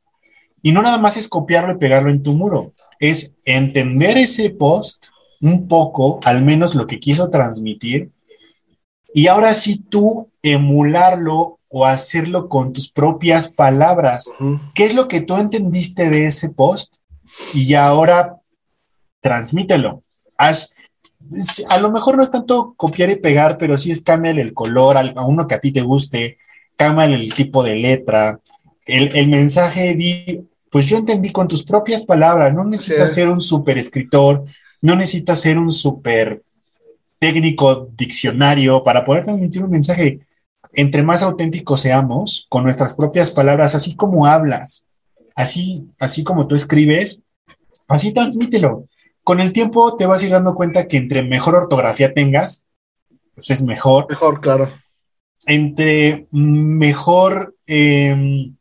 y 0.62 0.72
no 0.72 0.82
nada 0.82 0.98
más 0.98 1.18
es 1.18 1.28
copiarlo 1.28 1.74
y 1.74 1.78
pegarlo 1.78 2.10
en 2.10 2.24
tu 2.24 2.34
muro, 2.34 2.74
es 3.00 3.36
entender 3.44 4.18
ese 4.18 4.50
post 4.50 5.08
un 5.42 5.68
poco, 5.68 6.20
al 6.24 6.44
menos 6.44 6.76
lo 6.76 6.88
que 6.88 7.00
quiso 7.00 7.30
transmitir, 7.30 8.12
y 9.14 9.28
ahora 9.28 9.54
sí 9.54 9.78
tú 9.78 10.30
emularlo 10.42 11.60
o 11.70 11.86
hacerlo 11.86 12.50
con 12.50 12.72
tus 12.72 12.92
propias 12.92 13.48
palabras. 13.48 14.32
¿Qué 14.76 14.86
es 14.86 14.96
lo 14.96 15.08
que 15.08 15.22
tú 15.22 15.38
entendiste 15.38 16.10
de 16.10 16.28
ese 16.28 16.50
post? 16.50 16.98
Y 17.54 17.74
ahora 17.74 18.38
transmítelo. 19.22 20.04
Haz, 20.38 20.76
a 21.70 21.80
lo 21.80 21.92
mejor 21.92 22.18
no 22.18 22.24
es 22.24 22.32
tanto 22.32 22.74
copiar 22.76 23.10
y 23.10 23.16
pegar, 23.16 23.58
pero 23.58 23.78
sí 23.78 23.92
es 23.92 24.02
cambiar 24.02 24.40
el 24.40 24.54
color 24.54 24.98
a 24.98 25.26
uno 25.26 25.48
que 25.48 25.56
a 25.56 25.60
ti 25.60 25.72
te 25.72 25.82
guste, 25.82 26.38
cámbiale 26.76 27.16
el 27.16 27.34
tipo 27.34 27.64
de 27.64 27.76
letra, 27.76 28.40
el, 28.86 29.28
mensaje, 29.28 30.44
pues 30.70 30.88
yo 30.88 30.98
entendí 30.98 31.32
con 31.32 31.48
tus 31.48 31.64
propias 31.64 32.06
palabras, 32.06 32.54
no 32.54 32.66
necesitas 32.66 33.14
ser 33.14 33.30
un 33.30 33.40
super 33.40 33.78
escritor, 33.78 34.44
no 34.82 34.96
necesitas 34.96 35.40
ser 35.40 35.58
un 35.58 35.72
super 35.72 36.42
técnico 37.20 37.90
diccionario 37.96 38.84
para 38.84 39.06
poder 39.06 39.24
transmitir 39.24 39.64
un 39.64 39.72
mensaje. 39.72 40.20
Entre 40.74 41.04
más 41.04 41.22
auténticos 41.22 41.82
seamos 41.82 42.48
con 42.50 42.64
nuestras 42.64 42.96
propias 42.96 43.32
palabras, 43.32 43.76
así 43.76 43.96
como 43.96 44.26
hablas, 44.26 44.86
así, 45.36 45.88
así 46.00 46.24
como 46.24 46.48
tú 46.48 46.56
escribes, 46.56 47.22
así 47.88 48.12
transmítelo 48.12 48.88
con 49.24 49.40
el 49.40 49.54
tiempo 49.54 49.96
te 49.96 50.06
vas 50.06 50.22
a 50.22 50.26
ir 50.26 50.32
dando 50.32 50.54
cuenta 50.54 50.88
que 50.88 50.98
entre 50.98 51.24
mejor 51.24 51.56
ortografía 51.56 52.14
tengas, 52.14 52.68
pues 53.36 53.50
es 53.52 53.62
mejor. 53.62 54.08
Mejor, 54.10 54.42
claro. 54.42 54.70
Entre 55.46 56.28
mejor, 56.32 57.56
em, 57.66 58.56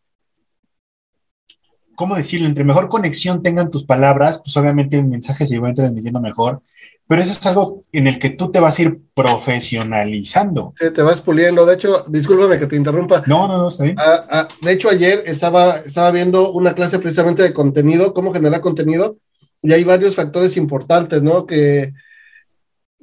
¿cómo 1.95 2.17
decirlo? 2.17 2.47
Entre 2.47 2.65
mejor 2.65 2.89
conexión 2.89 3.43
tengan 3.43 3.71
tus 3.71 3.85
palabras, 3.85 4.39
pues 4.39 4.57
obviamente 4.57 4.97
el 4.97 5.05
mensaje 5.05 5.47
se 5.47 5.59
va 5.59 5.73
transmitiendo 5.73 6.21
mejor, 6.21 6.63
pero 7.07 7.23
eso 7.23 7.33
es 7.33 7.47
algo 7.47 7.85
en 7.93 8.07
el 8.07 8.19
que 8.19 8.31
tú 8.31 8.51
te 8.51 8.59
vas 8.59 8.79
a 8.79 8.83
ir 8.83 9.01
profesionalizando. 9.15 10.75
Sí, 10.79 10.91
te 10.91 11.03
vas 11.03 11.21
puliendo. 11.21 11.67
De 11.67 11.75
hecho, 11.75 12.05
discúlpame 12.09 12.59
que 12.59 12.67
te 12.67 12.77
interrumpa. 12.77 13.23
No, 13.27 13.47
no, 13.47 13.59
no, 13.59 13.69
está 13.69 13.85
bien. 13.85 13.97
Ah, 13.99 14.27
ah, 14.31 14.49
de 14.61 14.73
hecho, 14.73 14.89
ayer 14.89 15.23
estaba, 15.27 15.77
estaba 15.77 16.11
viendo 16.11 16.53
una 16.53 16.75
clase 16.75 16.99
precisamente 16.99 17.43
de 17.43 17.53
contenido, 17.53 18.15
cómo 18.15 18.33
generar 18.33 18.61
contenido, 18.61 19.19
y 19.63 19.73
hay 19.73 19.85
varios 19.85 20.15
factores 20.15 20.57
importantes, 20.57 21.23
¿no? 21.23 21.47
Que, 21.47 21.93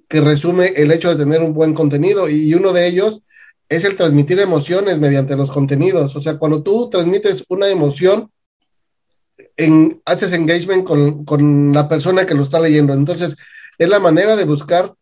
que 0.08 0.22
resume 0.22 0.68
el 0.76 0.92
hecho 0.92 1.10
de 1.10 1.24
tener 1.24 1.42
un 1.42 1.54
buen 1.54 1.74
contenido, 1.74 2.30
y 2.30 2.54
uno 2.54 2.74
de 2.74 2.88
ellos 2.88 3.22
es 3.70 3.84
el 3.84 3.96
transmitir 3.96 4.40
emociones 4.40 4.98
mediante 4.98 5.36
los 5.36 5.52
contenidos. 5.52 6.16
O 6.16 6.22
sea, 6.22 6.38
cuando 6.38 6.64
tú 6.64 6.90
transmites 6.90 7.44
una 7.50 7.70
emoción, 7.70 8.32
en, 9.56 10.02
haces 10.06 10.34
engagement 10.34 10.86
con, 10.86 11.26
con, 11.26 11.74
la 11.74 11.88
persona 11.88 12.26
que 12.26 12.34
lo 12.34 12.44
está 12.44 12.60
leyendo. 12.60 12.94
Entonces, 12.94 13.36
es 13.78 13.90
la 13.90 14.00
manera 14.00 14.36
de 14.36 14.46
buscar 14.46 14.94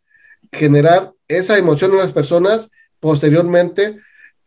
generar 0.51 1.13
esa 1.27 1.57
emoción 1.57 1.91
en 1.91 1.97
las 1.97 2.11
personas, 2.11 2.69
posteriormente 2.99 3.99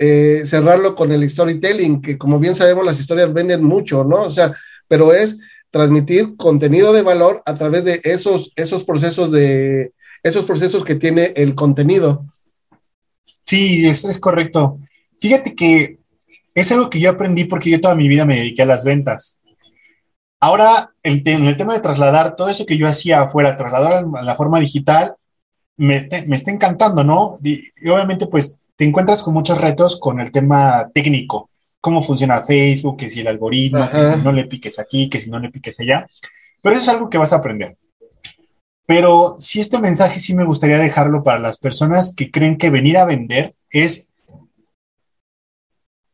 eh, 0.02 0.44
cerrarlo 0.46 0.94
con 0.94 1.12
el 1.12 1.28
storytelling, 1.30 2.00
que 2.00 2.16
como 2.16 2.38
bien 2.38 2.56
sabemos 2.56 2.86
las 2.86 2.98
historias 2.98 3.34
venden 3.34 3.62
mucho, 3.62 4.02
¿no? 4.02 4.22
O 4.22 4.30
sea, 4.30 4.56
pero 4.88 5.12
es 5.12 5.36
transmitir 5.70 6.36
contenido 6.36 6.92
de 6.92 7.02
valor 7.02 7.42
a 7.46 7.54
través 7.54 7.84
de 7.84 8.00
esos, 8.04 8.52
esos 8.56 8.84
procesos 8.84 9.30
de 9.30 9.92
esos 10.22 10.44
procesos 10.44 10.84
que 10.84 10.96
tiene 10.96 11.32
el 11.36 11.54
contenido. 11.54 12.26
Sí, 13.46 13.86
es, 13.86 14.04
es 14.04 14.18
correcto. 14.18 14.78
Fíjate 15.18 15.54
que 15.54 15.98
es 16.54 16.72
algo 16.72 16.90
que 16.90 17.00
yo 17.00 17.10
aprendí 17.10 17.44
porque 17.44 17.70
yo 17.70 17.80
toda 17.80 17.94
mi 17.94 18.08
vida 18.08 18.24
me 18.24 18.36
dediqué 18.36 18.62
a 18.62 18.66
las 18.66 18.84
ventas. 18.84 19.38
Ahora, 20.40 20.90
en 21.02 21.44
el 21.44 21.56
tema 21.56 21.74
de 21.74 21.80
trasladar 21.80 22.34
todo 22.34 22.48
eso 22.48 22.64
que 22.64 22.78
yo 22.78 22.86
hacía 22.86 23.22
afuera, 23.22 23.56
trasladar 23.56 24.04
a 24.14 24.22
la 24.22 24.34
forma 24.34 24.58
digital, 24.58 25.14
me, 25.76 25.96
está 25.96 26.50
encantando, 26.50 27.04
¿no? 27.04 27.36
Y, 27.42 27.62
obviamente, 27.90 28.26
pues 28.26 28.58
te 28.76 28.84
encuentras 28.84 29.22
con 29.22 29.34
muchos 29.34 29.58
retos 29.58 29.98
con 29.98 30.20
el 30.20 30.30
tema 30.30 30.90
técnico, 30.94 31.50
cómo 31.80 32.02
funciona 32.02 32.42
Facebook, 32.42 32.98
que 32.98 33.10
si 33.10 33.20
el 33.20 33.28
algoritmo, 33.28 33.88
que 33.90 34.02
si 34.02 34.24
no 34.24 34.32
le 34.32 34.46
piques 34.46 34.78
aquí, 34.78 35.08
que 35.08 35.20
si 35.20 35.30
no 35.30 35.38
le 35.38 35.50
piques 35.50 35.80
allá, 35.80 36.06
pero 36.62 36.76
eso 36.76 36.82
es 36.82 36.88
algo 36.88 37.08
que 37.08 37.18
vas 37.18 37.32
a 37.32 37.36
aprender. 37.36 37.76
Pero 38.86 39.36
si 39.38 39.60
este 39.60 39.78
mensaje 39.78 40.20
sí 40.20 40.34
me 40.34 40.44
gustaría 40.44 40.78
dejarlo 40.78 41.22
para 41.22 41.38
las 41.38 41.58
personas 41.58 42.14
que 42.14 42.30
creen 42.30 42.58
que 42.58 42.70
venir 42.70 42.98
a 42.98 43.04
vender 43.04 43.54
es 43.70 44.12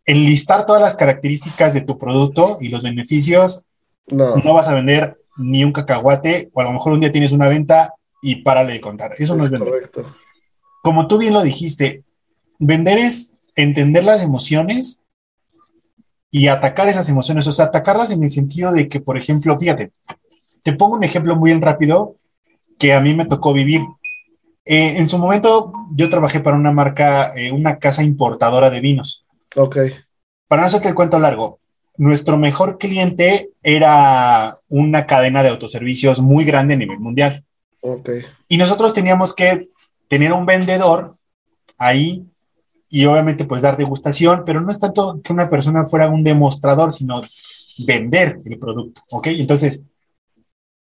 enlistar 0.05 0.67
todas 0.67 0.81
las 0.81 0.95
características 0.95 1.75
de 1.75 1.81
tu 1.81 1.99
producto 1.99 2.59
y 2.61 2.69
los 2.69 2.83
beneficios. 2.83 3.65
No. 4.09 4.37
no 4.37 4.55
vas 4.55 4.69
a 4.69 4.75
vender 4.75 5.19
ni 5.37 5.65
un 5.65 5.73
cacahuate, 5.73 6.49
o 6.53 6.61
a 6.61 6.65
lo 6.65 6.73
mejor 6.73 6.93
un 6.93 7.01
día 7.01 7.11
tienes 7.11 7.33
una 7.33 7.49
venta 7.49 7.95
y 8.23 8.37
párale 8.43 8.75
de 8.75 8.81
contar. 8.81 9.15
Eso 9.19 9.37
no 9.37 9.45
es 9.45 9.51
vender. 9.51 9.69
Correcto. 9.69 10.15
Como 10.83 11.09
tú 11.09 11.19
bien 11.19 11.35
lo 11.35 11.43
dijiste, 11.43 12.05
vender 12.59 12.99
es 12.99 13.35
entender 13.57 14.05
las 14.05 14.23
emociones 14.23 15.01
y 16.31 16.49
atacar 16.49 16.89
esas 16.89 17.09
emociones, 17.09 17.47
o 17.47 17.53
sea, 17.53 17.67
atacarlas 17.67 18.11
en 18.11 18.23
el 18.23 18.31
sentido 18.31 18.73
de 18.73 18.89
que, 18.89 19.01
por 19.01 19.17
ejemplo, 19.17 19.59
fíjate, 19.59 19.93
te 20.63 20.73
pongo 20.73 20.97
un 20.97 21.05
ejemplo 21.05 21.37
muy 21.37 21.53
rápido 21.55 22.17
que 22.79 22.93
a 22.93 23.01
mí 23.01 23.15
me 23.15 23.27
tocó 23.27 23.53
vivir. 23.53 23.81
Eh, 24.65 24.97
en 24.99 25.07
su 25.07 25.19
momento 25.19 25.73
yo 25.95 26.11
trabajé 26.11 26.41
para 26.41 26.57
una 26.57 26.73
marca, 26.73 27.33
eh, 27.37 27.53
una 27.53 27.79
casa 27.79 28.03
importadora 28.03 28.69
de 28.71 28.81
vinos. 28.81 29.25
Ok. 29.55 29.79
Para 30.49 30.63
no 30.63 30.67
hacerte 30.67 30.89
el 30.89 30.95
cuento 30.95 31.19
largo, 31.19 31.61
nuestro 31.97 32.37
mejor 32.37 32.79
cliente 32.79 33.51
era 33.63 34.57
una 34.69 35.07
cadena 35.07 35.43
de 35.43 35.49
autoservicios 35.51 36.21
muy 36.21 36.45
grande 36.45 36.75
a 36.75 36.79
nivel 36.79 36.99
mundial. 36.99 37.45
Ok. 37.81 38.11
Y 38.49 38.57
nosotros 38.57 38.93
teníamos 38.93 39.33
que 39.35 39.69
tener 40.09 40.33
un 40.33 40.47
vendedor 40.47 41.15
ahí 41.79 42.25
y 42.89 43.05
obviamente 43.07 43.45
pues 43.45 43.63
dar 43.63 43.77
degustación, 43.77 44.43
pero 44.45 44.61
no 44.61 44.71
es 44.71 44.79
tanto 44.79 45.21
que 45.23 45.33
una 45.33 45.51
persona 45.51 45.87
fuera 45.87 46.09
un 46.09 46.23
demostrador, 46.23 46.93
sino 46.93 47.23
vender 47.79 48.41
el 48.45 48.59
producto, 48.59 49.03
¿ok? 49.11 49.29
Entonces, 49.29 49.83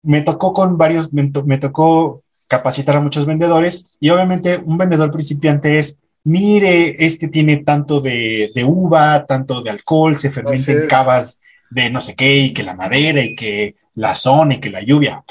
me 0.04 0.22
tocó 0.22 0.54
con 0.54 0.78
varios, 0.78 1.12
me, 1.14 1.58
tocó 1.58 2.24
capacitar 2.48 2.96
a 2.96 3.02
muchos 3.02 3.26
vendedores 3.26 3.90
y 4.00 4.12
obviamente 4.12 4.62
un 4.64 4.78
vendedor 4.78 5.12
principiante 5.12 5.80
es, 5.80 5.98
mire, 6.24 7.04
este 7.04 7.28
tiene 7.28 7.58
tanto 7.58 8.02
de, 8.02 8.52
uva, 8.66 9.26
tanto 9.26 9.62
de 9.62 9.72
alcohol, 9.72 10.18
se 10.18 10.30
fermenta 10.30 10.72
en 10.72 10.88
cavas 10.88 11.40
de 11.72 11.90
no 11.90 12.02
sé 12.02 12.16
qué, 12.16 12.38
y 12.38 12.54
que 12.54 12.64
la 12.64 12.76
madera, 12.76 13.24
y 13.24 13.36
que 13.36 13.76
la 13.96 14.14
zona, 14.16 14.56
y 14.56 14.60
que 14.60 14.70
la 14.70 14.84
lluvia. 14.84 15.24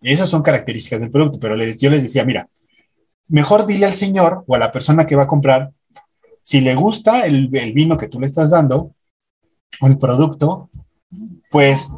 Esas 0.00 0.28
son 0.28 0.42
características 0.42 1.00
del 1.00 1.10
producto, 1.10 1.38
pero 1.38 1.54
les, 1.54 1.80
yo 1.80 1.90
les 1.90 2.02
decía, 2.02 2.24
mira, 2.24 2.48
mejor 3.28 3.66
dile 3.66 3.86
al 3.86 3.94
señor 3.94 4.44
o 4.46 4.54
a 4.54 4.58
la 4.58 4.72
persona 4.72 5.06
que 5.06 5.14
va 5.14 5.24
a 5.24 5.28
comprar, 5.28 5.70
si 6.42 6.60
le 6.60 6.74
gusta 6.74 7.24
el, 7.24 7.48
el 7.52 7.72
vino 7.72 7.96
que 7.96 8.08
tú 8.08 8.20
le 8.20 8.26
estás 8.26 8.50
dando, 8.50 8.92
o 9.80 9.86
el 9.86 9.96
producto, 9.96 10.68
pues 11.50 11.88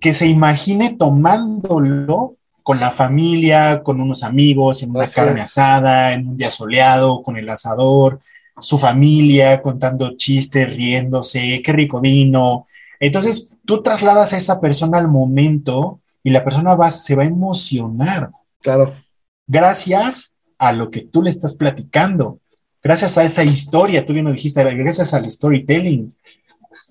que 0.00 0.14
se 0.14 0.26
imagine 0.26 0.96
tomándolo 0.96 2.36
con 2.62 2.80
la 2.80 2.90
familia, 2.90 3.82
con 3.82 4.00
unos 4.00 4.22
amigos, 4.22 4.82
en 4.82 4.90
una 4.90 5.06
carne 5.06 5.42
asada, 5.42 6.12
en 6.12 6.28
un 6.28 6.36
día 6.36 6.50
soleado, 6.50 7.22
con 7.22 7.36
el 7.36 7.48
asador, 7.48 8.18
su 8.60 8.78
familia 8.78 9.60
contando 9.62 10.16
chistes, 10.16 10.68
riéndose, 10.68 11.62
qué 11.64 11.72
rico 11.72 12.00
vino. 12.00 12.66
Entonces, 12.98 13.56
tú 13.64 13.82
trasladas 13.82 14.32
a 14.32 14.36
esa 14.36 14.60
persona 14.60 14.98
al 14.98 15.08
momento 15.08 16.00
y 16.22 16.30
la 16.30 16.44
persona 16.44 16.74
va, 16.74 16.90
se 16.90 17.14
va 17.14 17.22
a 17.22 17.26
emocionar. 17.26 18.30
Claro. 18.60 18.94
Gracias 19.46 20.34
a 20.58 20.72
lo 20.72 20.90
que 20.90 21.00
tú 21.00 21.22
le 21.22 21.30
estás 21.30 21.54
platicando, 21.54 22.38
gracias 22.82 23.18
a 23.18 23.24
esa 23.24 23.44
historia, 23.44 24.04
tú 24.04 24.12
bien 24.12 24.24
lo 24.24 24.32
dijiste, 24.32 24.62
gracias 24.62 25.14
al 25.14 25.30
storytelling, 25.30 26.14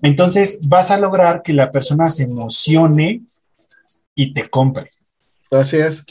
entonces 0.02 0.66
vas 0.68 0.90
a 0.90 0.98
lograr 0.98 1.42
que 1.42 1.52
la 1.52 1.70
persona 1.70 2.10
se 2.10 2.24
emocione 2.24 3.22
y 4.14 4.32
te 4.32 4.48
compre. 4.48 4.88
Así 5.50 5.76
es. 5.76 6.04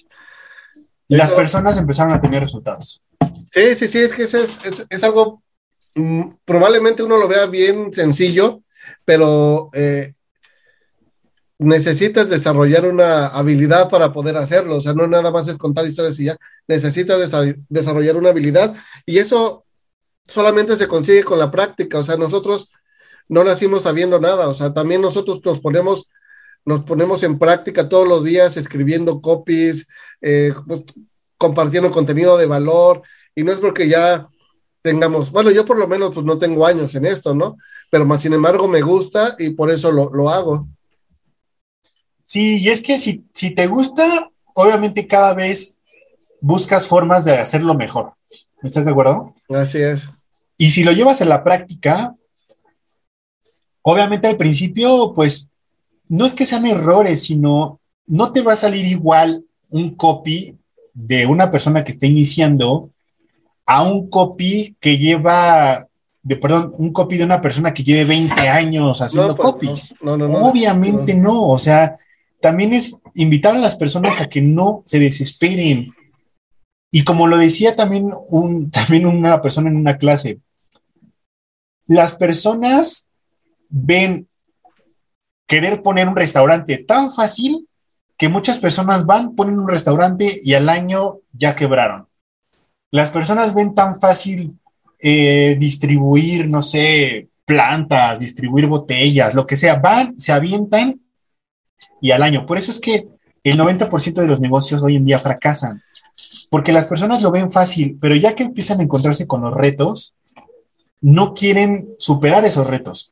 Las 1.08 1.32
personas 1.32 1.78
empezaron 1.78 2.14
a 2.14 2.22
tener 2.22 2.44
resultados. 2.44 3.02
Sí, 3.52 3.76
sí, 3.76 3.88
sí, 3.88 3.98
es 3.98 4.14
que 4.14 4.24
es, 4.24 5.04
algo, 5.04 5.42
mm, 5.96 6.24
probablemente 6.46 7.02
uno 7.02 7.18
lo 7.18 7.28
vea 7.28 7.48
bien 7.48 7.92
sencillo, 7.92 8.62
pero 9.06 9.70
eh, 9.74 10.14
necesitas 11.58 12.30
desarrollar 12.30 12.86
una 12.86 13.28
habilidad 13.28 13.90
para 13.90 14.14
poder 14.14 14.38
hacerlo. 14.38 14.78
O 14.78 14.82
sea, 14.82 14.94
no 14.94 15.08
nada 15.08 15.32
más 15.32 15.48
es 15.48 15.58
contar 15.58 15.88
historias 15.88 16.20
y 16.20 16.26
ya. 16.26 16.38
Necesitas 16.68 17.32
desarrollar 17.70 18.16
una 18.16 18.30
habilidad 18.30 18.76
y 19.06 19.18
eso 19.18 19.66
solamente 20.30 20.78
se 20.78 20.88
consigue 20.88 21.24
con 21.24 21.40
la 21.40 21.52
práctica. 21.52 22.00
O 22.00 22.04
sea, 22.04 22.16
nosotros 22.16 22.70
no 23.28 23.44
nacimos 23.44 23.84
sabiendo 23.84 24.20
nada, 24.20 24.48
o 24.48 24.54
sea, 24.54 24.74
también 24.74 25.02
nosotros 25.02 25.40
nos 25.44 25.60
ponemos, 25.60 26.10
nos 26.66 26.84
ponemos 26.84 27.22
en 27.24 27.38
práctica 27.38 27.88
todos 27.88 28.08
los 28.08 28.24
días 28.24 28.58
escribiendo 28.58 29.22
copies, 29.22 29.88
eh, 30.22 30.52
pues, 30.68 30.84
compartiendo 31.38 31.92
contenido 31.92 32.38
de 32.38 32.48
valor, 32.48 33.04
y 33.36 33.44
no 33.44 33.52
es 33.52 33.60
porque 33.60 33.88
ya 33.88 34.28
tengamos, 34.82 35.32
bueno, 35.32 35.52
yo 35.52 35.66
por 35.66 35.78
lo 35.78 35.88
menos 35.88 36.14
pues 36.14 36.26
no 36.26 36.38
tengo 36.38 36.66
años 36.66 36.96
en 36.96 37.06
esto, 37.06 37.36
¿no? 37.36 37.58
Pero 37.92 38.06
más 38.06 38.22
sin 38.22 38.34
embargo 38.34 38.68
me 38.68 38.82
gusta 38.82 39.36
y 39.38 39.52
por 39.52 39.70
eso 39.70 39.92
lo, 39.92 40.10
lo 40.10 40.30
hago. 40.30 40.68
Sí, 42.24 42.58
y 42.58 42.70
es 42.70 42.82
que 42.82 43.00
si, 43.00 43.26
si 43.34 43.52
te 43.54 43.68
gusta, 43.68 44.30
obviamente 44.56 45.08
cada 45.08 45.34
vez 45.34 45.80
buscas 46.42 46.88
formas 46.88 47.26
de 47.26 47.38
hacerlo 47.38 47.76
mejor. 47.76 48.14
¿Estás 48.62 48.86
de 48.86 48.92
acuerdo? 48.92 49.34
Así 49.50 49.80
es. 49.80 50.10
Y 50.60 50.70
si 50.70 50.84
lo 50.84 50.92
llevas 50.92 51.22
a 51.22 51.26
la 51.26 51.44
práctica, 51.44 52.16
Obviamente 53.82 54.28
al 54.28 54.38
principio, 54.38 55.14
pues, 55.16 55.50
no 56.08 56.26
es 56.26 56.34
que 56.34 56.46
sean 56.46 56.66
errores, 56.66 57.24
sino 57.24 57.80
no 58.06 58.32
te 58.32 58.42
va 58.42 58.54
a 58.54 58.58
salir 58.58 58.86
igual 58.86 59.44
un 59.70 59.96
copy 59.96 60.56
de 60.94 61.26
una 61.26 61.50
persona 61.50 61.84
que 61.84 61.92
está 61.92 62.06
iniciando 62.06 62.92
a 63.66 63.84
un 63.84 64.10
copy 64.10 64.76
que 64.80 64.98
lleva, 64.98 65.88
de, 66.24 66.36
perdón, 66.36 66.72
un 66.78 66.92
copy 66.92 67.18
de 67.18 67.24
una 67.24 67.42
persona 67.42 67.74
que 67.74 67.84
lleve 67.84 68.06
20 68.06 68.48
años 68.48 69.02
haciendo 69.02 69.36
pues, 69.36 69.50
copies. 69.50 69.96
Obviamente 70.02 71.14
no, 71.14 71.50
o 71.50 71.58
sea, 71.58 71.96
también 72.42 72.74
es 72.74 72.96
invitar 73.16 73.56
a 73.56 73.60
las 73.60 73.76
personas 73.76 74.20
a 74.20 74.28
que 74.28 74.42
no 74.42 74.84
se 74.86 75.00
desesperen. 75.00 75.94
Y 76.92 77.04
como 77.04 77.28
lo 77.28 77.38
decía 77.38 77.76
también, 77.76 78.12
un, 78.28 78.70
también 78.72 79.06
una 79.06 79.42
persona 79.42 79.70
en 79.70 79.78
una 79.78 79.98
clase, 79.98 80.40
las 81.90 82.14
personas 82.14 83.10
ven 83.68 84.28
querer 85.48 85.82
poner 85.82 86.08
un 86.08 86.16
restaurante 86.16 86.78
tan 86.78 87.12
fácil 87.12 87.68
que 88.16 88.30
muchas 88.30 88.60
personas 88.60 89.08
van, 89.08 89.36
ponen 89.36 89.58
un 89.58 89.68
restaurante 89.68 90.40
y 90.44 90.54
al 90.54 90.70
año 90.70 91.18
ya 91.34 91.56
quebraron. 91.56 92.08
Las 92.92 93.10
personas 93.10 93.56
ven 93.56 93.74
tan 93.74 94.00
fácil 94.00 94.60
eh, 95.00 95.58
distribuir, 95.60 96.48
no 96.48 96.62
sé, 96.62 97.30
plantas, 97.44 98.20
distribuir 98.20 98.68
botellas, 98.68 99.34
lo 99.34 99.48
que 99.48 99.58
sea, 99.58 99.80
van, 99.80 100.20
se 100.20 100.32
avientan 100.32 101.02
y 102.02 102.12
al 102.12 102.22
año. 102.22 102.46
Por 102.46 102.60
eso 102.60 102.70
es 102.70 102.78
que 102.78 103.08
el 103.44 103.58
90% 103.58 104.14
de 104.14 104.28
los 104.28 104.40
negocios 104.40 104.84
hoy 104.84 104.96
en 104.96 105.06
día 105.06 105.18
fracasan, 105.18 105.82
porque 106.52 106.72
las 106.72 106.86
personas 106.86 107.24
lo 107.24 107.32
ven 107.32 107.52
fácil, 107.52 107.98
pero 108.00 108.16
ya 108.16 108.36
que 108.36 108.44
empiezan 108.44 108.80
a 108.80 108.84
encontrarse 108.84 109.26
con 109.26 109.42
los 109.42 109.56
retos, 109.56 110.14
no 111.02 111.34
quieren 111.34 111.90
superar 111.98 112.46
esos 112.46 112.68
retos. 112.68 113.12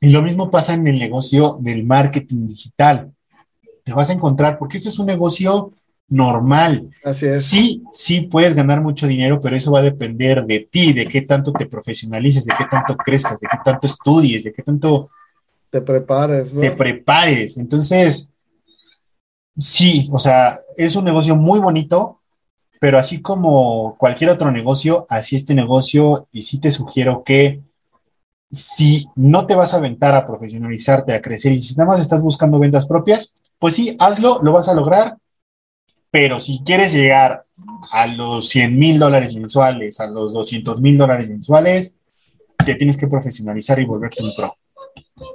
Y 0.00 0.08
lo 0.08 0.22
mismo 0.22 0.50
pasa 0.50 0.74
en 0.74 0.86
el 0.86 0.98
negocio 0.98 1.58
del 1.60 1.84
marketing 1.84 2.46
digital. 2.46 3.12
Te 3.84 3.92
vas 3.92 4.10
a 4.10 4.14
encontrar, 4.14 4.58
porque 4.58 4.78
esto 4.78 4.88
es 4.88 4.98
un 4.98 5.06
negocio 5.06 5.72
normal. 6.08 6.90
Así 7.04 7.26
es. 7.26 7.44
Sí, 7.44 7.84
sí 7.92 8.22
puedes 8.22 8.54
ganar 8.54 8.80
mucho 8.80 9.06
dinero, 9.06 9.40
pero 9.40 9.56
eso 9.56 9.72
va 9.72 9.80
a 9.80 9.82
depender 9.82 10.44
de 10.44 10.60
ti, 10.70 10.92
de 10.92 11.06
qué 11.06 11.22
tanto 11.22 11.52
te 11.52 11.66
profesionalices, 11.66 12.46
de 12.46 12.54
qué 12.56 12.64
tanto 12.70 12.96
crezcas, 12.96 13.40
de 13.40 13.48
qué 13.48 13.58
tanto 13.64 13.86
estudies, 13.86 14.44
de 14.44 14.52
qué 14.52 14.62
tanto 14.62 15.10
te 15.70 15.80
prepares. 15.80 16.52
¿no? 16.52 16.60
Te 16.60 16.72
prepares. 16.72 17.56
Entonces, 17.56 18.32
sí, 19.56 20.08
o 20.12 20.18
sea, 20.18 20.58
es 20.76 20.96
un 20.96 21.04
negocio 21.04 21.36
muy 21.36 21.60
bonito, 21.60 22.19
pero 22.80 22.98
así 22.98 23.20
como 23.20 23.94
cualquier 23.98 24.30
otro 24.30 24.50
negocio, 24.50 25.06
así 25.10 25.36
este 25.36 25.54
negocio, 25.54 26.26
y 26.32 26.42
sí 26.42 26.58
te 26.58 26.70
sugiero 26.70 27.22
que 27.22 27.60
si 28.50 29.06
no 29.14 29.46
te 29.46 29.54
vas 29.54 29.74
a 29.74 29.76
aventar 29.76 30.14
a 30.14 30.24
profesionalizarte, 30.24 31.12
a 31.12 31.20
crecer, 31.20 31.52
y 31.52 31.60
si 31.60 31.74
nada 31.76 31.90
más 31.90 32.00
estás 32.00 32.22
buscando 32.22 32.58
ventas 32.58 32.86
propias, 32.86 33.36
pues 33.58 33.74
sí, 33.74 33.94
hazlo, 34.00 34.40
lo 34.42 34.52
vas 34.52 34.66
a 34.66 34.74
lograr, 34.74 35.18
pero 36.10 36.40
si 36.40 36.62
quieres 36.64 36.94
llegar 36.94 37.42
a 37.92 38.06
los 38.06 38.48
100 38.48 38.78
mil 38.78 38.98
dólares 38.98 39.34
mensuales, 39.34 40.00
a 40.00 40.06
los 40.06 40.32
200 40.32 40.80
mil 40.80 40.96
dólares 40.96 41.28
mensuales, 41.28 41.94
te 42.64 42.74
tienes 42.76 42.96
que 42.96 43.08
profesionalizar 43.08 43.78
y 43.78 43.84
volverte 43.84 44.24
un 44.24 44.34
pro. 44.34 44.56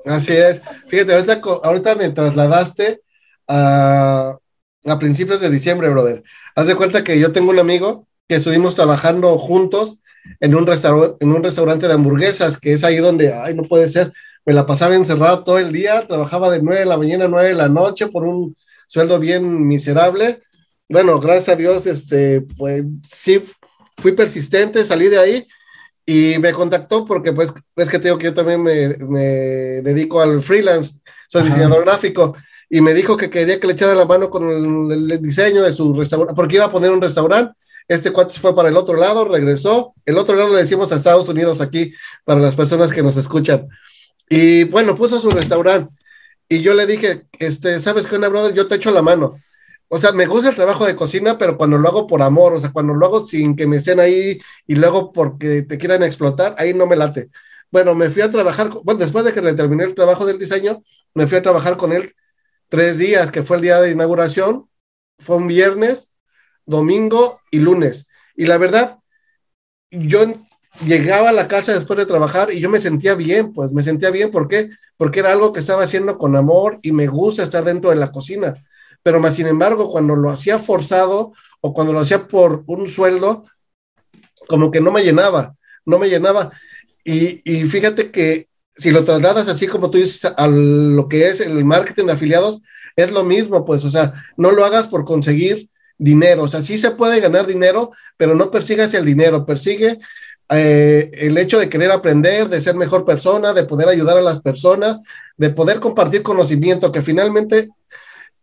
Así 0.06 0.34
es. 0.34 0.62
Fíjate, 0.88 1.14
ahorita, 1.14 1.42
ahorita 1.64 1.96
me 1.96 2.10
trasladaste 2.10 3.02
a, 3.48 4.36
a 4.86 5.00
principios 5.00 5.41
de 5.41 5.50
diciembre, 5.50 5.89
brother. 5.89 6.24
Haz 6.56 6.67
de 6.67 6.76
cuenta 6.76 7.04
que 7.04 7.19
yo 7.19 7.32
tengo 7.32 7.52
un 7.52 7.60
amigo 7.60 8.08
que 8.28 8.36
estuvimos 8.36 8.76
trabajando 8.76 9.38
juntos 9.38 10.00
en 10.39 10.56
un, 10.56 10.67
en 11.19 11.32
un 11.32 11.43
restaurante 11.43 11.88
de 11.88 11.93
hamburguesas, 11.93 12.58
que 12.58 12.74
es 12.74 12.84
ahí 12.84 12.98
donde, 12.98 13.34
ay, 13.34 13.56
no 13.56 13.63
puede 13.63 13.89
ser, 13.89 14.13
me 14.45 14.54
la 14.54 14.65
pasaba 14.65 14.95
encerrado 14.95 15.43
todo 15.43 15.60
el 15.60 15.71
día, 15.71 16.08
trabajaba 16.08 16.50
de 16.50 16.62
9 16.62 16.82
de 16.82 16.86
la 16.86 16.98
mañana 16.98 17.26
a 17.26 17.28
9 17.28 17.50
de 17.50 17.56
la 17.56 17.69
noche 17.69 18.08
por 18.08 18.24
un 18.24 18.56
sueldo 18.88 19.19
bien 19.19 19.67
miserable. 19.67 20.41
Bueno, 20.88 21.19
gracias 21.19 21.50
a 21.50 21.56
Dios, 21.56 21.88
este, 21.88 22.41
pues 22.58 22.84
sí, 23.10 23.43
fui 23.98 24.12
persistente, 24.12 24.86
salí 24.86 25.08
de 25.08 25.19
ahí 25.19 25.48
y 26.06 26.38
me 26.38 26.52
contactó 26.52 27.06
porque 27.06 27.34
pues 27.34 27.52
es 27.76 27.89
que 27.89 27.98
tengo 27.98 28.19
que 28.19 28.26
yo 28.26 28.34
también 28.36 28.62
me, 28.62 28.89
me 28.98 29.24
dedico 29.82 30.21
al 30.21 30.43
freelance, 30.43 31.00
soy 31.28 31.43
diseñador 31.43 31.84
gráfico 31.84 32.36
y 32.69 32.82
me 32.82 32.93
dijo 32.93 33.17
que 33.17 33.30
quería 33.30 33.60
que 33.60 33.67
le 33.67 33.73
echara 33.73 33.95
la 33.95 34.06
mano 34.06 34.30
con 34.30 34.91
el, 34.91 35.21
diseño 35.21 35.62
de 35.63 35.73
su 35.73 35.93
restaurante, 35.93 36.36
porque 36.36 36.56
iba 36.56 36.65
a 36.65 36.71
poner 36.71 36.91
un 36.91 37.01
restaurante 37.01 37.56
este 37.88 38.12
cuate 38.12 38.39
fue 38.39 38.56
para 38.56 38.69
el 38.69 38.78
otro 38.78 38.95
lado, 38.95 39.25
regresó. 39.25 39.93
El 40.06 40.17
otro 40.17 40.36
lado 40.36 40.54
le 40.54 40.62
decimos 40.62 40.91
a 40.91 40.95
Estados 40.95 41.30
Unidos 41.30 41.62
aquí 41.62 41.93
para 42.23 42.39
las 42.41 42.56
personas 42.56 42.91
que 42.91 43.04
nos 43.04 43.17
escuchan. 43.17 43.67
Y 44.30 44.63
bueno, 44.65 44.95
puso 44.95 45.21
su 45.21 45.30
restaurante. 45.30 45.93
Y 46.49 46.62
yo 46.62 46.73
le 46.73 46.86
dije, 46.88 47.28
este, 47.39 47.80
¿sabes 47.80 48.08
qué, 48.08 48.17
brother? 48.17 48.54
Yo 48.54 48.67
te 48.67 48.75
echo 48.75 48.91
la 48.91 49.01
mano. 49.01 49.39
O 49.88 49.99
sea, 49.99 50.12
me 50.12 50.25
gusta 50.25 50.49
el 50.49 50.56
trabajo 50.56 50.86
de 50.86 50.95
cocina, 50.95 51.38
pero 51.38 51.58
cuando 51.58 51.78
lo 51.78 51.88
hago 51.88 52.08
por 52.08 52.21
amor, 52.23 52.56
o 52.56 52.62
sea, 52.62 52.71
cuando 52.71 52.93
lo 52.93 53.06
hago 53.06 53.28
sin 53.28 53.56
que 53.56 53.67
me 53.67 53.78
estén 53.78 53.99
ahí 53.99 54.39
y 54.67 54.75
luego 54.75 55.12
porque 55.13 55.62
te 55.62 55.78
quieran 55.78 56.04
explotar, 56.04 56.56
ahí 56.58 56.73
no 56.73 56.88
me 56.88 56.95
late. 56.95 57.30
Bueno, 57.71 57.93
me 57.95 58.10
fui 58.10 58.21
a 58.23 58.32
trabajar, 58.32 58.69
bueno, 58.84 58.99
después 58.99 59.25
de 59.25 59.34
que 59.34 59.41
le 59.41 59.54
terminé 59.54 59.84
el 59.84 59.95
trabajo 59.95 60.25
del 60.25 60.39
diseño, 60.39 60.84
me 61.13 61.28
fui 61.28 61.38
a 61.38 61.41
trabajar 61.43 61.78
con 61.78 61.91
él 61.93 62.15
tres 62.76 62.98
días, 62.98 63.32
que 63.32 63.42
fue 63.42 63.56
el 63.56 63.62
día 63.62 63.80
de 63.80 63.92
inauguración, 63.92 64.70
fue 65.20 65.38
un 65.38 65.48
viernes, 65.48 66.12
domingo 66.66 67.40
y 67.50 67.60
lunes. 67.60 68.10
Y 68.36 68.48
la 68.48 68.58
verdad, 68.58 69.00
yo 69.90 70.26
llegaba 70.86 71.30
a 71.30 71.32
la 71.32 71.48
casa 71.48 71.74
después 71.74 71.98
de 71.98 72.06
trabajar 72.06 72.52
y 72.52 72.60
yo 72.60 72.70
me 72.70 72.82
sentía 72.82 73.16
bien, 73.16 73.54
pues 73.54 73.72
me 73.72 73.82
sentía 73.82 74.10
bien. 74.10 74.30
¿Por 74.30 74.50
qué? 74.50 74.72
Porque 74.98 75.22
era 75.22 75.32
algo 75.32 75.54
que 75.54 75.62
estaba 75.62 75.84
haciendo 75.84 76.18
con 76.18 76.36
amor 76.36 76.80
y 76.82 76.92
me 76.92 77.08
gusta 77.08 77.44
estar 77.44 77.64
dentro 77.64 77.92
de 77.92 77.96
la 77.96 78.12
cocina. 78.12 78.56
Pero 79.02 79.22
más 79.22 79.36
sin 79.36 79.48
embargo, 79.48 79.90
cuando 79.90 80.18
lo 80.18 80.30
hacía 80.30 80.60
forzado 80.60 81.32
o 81.62 81.74
cuando 81.74 81.94
lo 81.94 82.02
hacía 82.02 82.28
por 82.28 82.66
un 82.68 82.90
sueldo, 82.90 83.46
como 84.50 84.70
que 84.70 84.82
no 84.82 84.92
me 84.92 85.02
llenaba, 85.02 85.56
no 85.86 85.98
me 85.98 86.10
llenaba. 86.10 86.52
Y, 87.06 87.40
y 87.50 87.64
fíjate 87.64 88.12
que 88.12 88.50
si 88.76 88.92
lo 88.92 89.04
trasladas 89.04 89.48
así 89.48 89.68
como 89.68 89.90
tú 89.90 89.98
dices 89.98 90.32
a 90.36 90.48
lo 90.48 91.08
que 91.08 91.30
es 91.30 91.40
el 91.40 91.64
marketing 91.64 92.06
de 92.06 92.14
afiliados, 92.14 92.62
es 92.96 93.12
lo 93.12 93.24
mismo, 93.24 93.66
pues, 93.66 93.84
o 93.84 93.90
sea, 93.90 94.14
no 94.38 94.52
lo 94.52 94.66
hagas 94.66 94.88
por 94.88 95.06
conseguir 95.06 95.70
dinero. 95.98 96.44
O 96.44 96.48
sea, 96.48 96.64
sí 96.64 96.78
se 96.78 96.92
puede 96.92 97.20
ganar 97.20 97.48
dinero, 97.48 97.92
pero 98.18 98.36
no 98.36 98.52
persigas 98.52 98.94
el 98.94 99.06
dinero, 99.06 99.46
persigue 99.46 100.00
eh, 100.50 101.12
el 101.14 101.38
hecho 101.38 101.60
de 101.60 101.70
querer 101.70 101.92
aprender, 101.92 102.50
de 102.50 102.62
ser 102.62 102.76
mejor 102.76 103.06
persona, 103.06 103.54
de 103.54 103.64
poder 103.64 103.90
ayudar 103.90 104.18
a 104.18 104.22
las 104.22 104.42
personas, 104.42 105.00
de 105.38 105.50
poder 105.50 105.80
compartir 105.80 106.24
conocimiento, 106.24 106.92
que 106.92 107.02
finalmente 107.02 107.70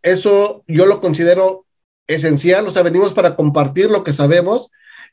eso 0.01 0.63
yo 0.67 0.85
lo 0.85 0.99
considero 0.99 1.65
esencial, 2.07 2.67
o 2.67 2.71
sea, 2.71 2.81
venimos 2.81 3.13
para 3.13 3.35
compartir 3.35 3.89
lo 3.89 4.03
que 4.03 4.13
sabemos 4.13 4.69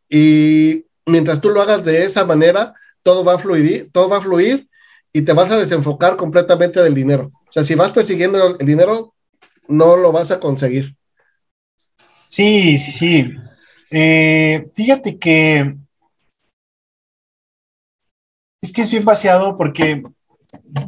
y 0.08 0.86
mientras 1.06 1.40
tú 1.40 1.50
lo 1.50 1.62
hagas 1.62 1.84
de 1.84 2.04
esa 2.04 2.24
manera, 2.24 2.74
todo 3.02 3.24
va 3.24 3.34
a 3.34 3.38
fluir, 3.38 3.90
todo 3.92 4.08
va 4.08 4.18
a 4.18 4.22
fluir 4.22 4.68
y 5.12 5.22
te 5.22 5.32
vas 5.32 5.50
a 5.50 5.58
desenfocar 5.58 6.16
completamente 6.16 6.80
del 6.82 6.94
dinero. 6.94 7.30
O 7.48 7.52
sea, 7.52 7.64
si 7.64 7.74
vas 7.74 7.92
persiguiendo 7.92 8.58
el 8.58 8.66
dinero, 8.66 9.14
no 9.68 9.96
lo 9.96 10.12
vas 10.12 10.30
a 10.30 10.40
conseguir. 10.40 10.96
Sí, 12.28 12.78
sí, 12.78 12.92
sí. 12.92 13.34
Eh, 13.90 14.70
fíjate 14.74 15.18
que 15.18 15.76
es 18.62 18.72
que 18.72 18.82
es 18.82 18.90
bien 18.90 19.04
vaciado 19.04 19.56
porque 19.56 20.02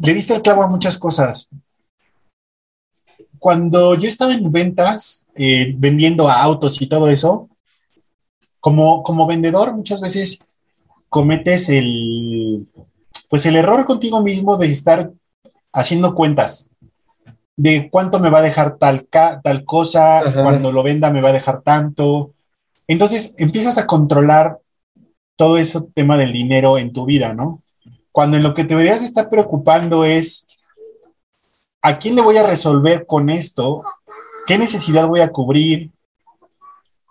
le 0.02 0.14
diste 0.14 0.34
el 0.34 0.42
clavo 0.42 0.62
a 0.62 0.68
muchas 0.68 0.98
cosas. 0.98 1.50
Cuando 3.38 3.96
yo 3.96 4.08
estaba 4.08 4.34
en 4.34 4.52
ventas, 4.52 5.26
eh, 5.34 5.74
vendiendo 5.76 6.28
autos 6.28 6.80
y 6.80 6.86
todo 6.86 7.08
eso, 7.10 7.48
como, 8.60 9.02
como 9.02 9.26
vendedor 9.26 9.74
muchas 9.74 10.00
veces 10.00 10.46
cometes 11.08 11.68
el, 11.68 12.68
pues 13.32 13.46
el 13.46 13.56
error 13.56 13.86
contigo 13.86 14.20
mismo 14.20 14.58
de 14.58 14.66
estar 14.66 15.10
haciendo 15.72 16.14
cuentas 16.14 16.68
de 17.56 17.88
cuánto 17.90 18.20
me 18.20 18.28
va 18.28 18.40
a 18.40 18.42
dejar 18.42 18.76
tal, 18.76 19.08
tal 19.10 19.64
cosa, 19.64 20.22
cuando 20.34 20.70
lo 20.70 20.82
venda 20.82 21.10
me 21.10 21.22
va 21.22 21.30
a 21.30 21.32
dejar 21.32 21.62
tanto. 21.62 22.32
Entonces 22.86 23.34
empiezas 23.38 23.78
a 23.78 23.86
controlar 23.86 24.58
todo 25.34 25.56
ese 25.56 25.80
tema 25.94 26.18
del 26.18 26.30
dinero 26.30 26.76
en 26.76 26.92
tu 26.92 27.06
vida, 27.06 27.32
¿no? 27.32 27.62
Cuando 28.10 28.36
en 28.36 28.42
lo 28.42 28.52
que 28.52 28.64
te 28.64 28.74
deberías 28.74 29.00
estar 29.00 29.30
preocupando 29.30 30.04
es, 30.04 30.46
¿a 31.80 31.98
quién 31.98 32.16
le 32.16 32.20
voy 32.20 32.36
a 32.36 32.46
resolver 32.46 33.06
con 33.06 33.30
esto? 33.30 33.82
¿Qué 34.46 34.58
necesidad 34.58 35.08
voy 35.08 35.20
a 35.20 35.32
cubrir? 35.32 35.90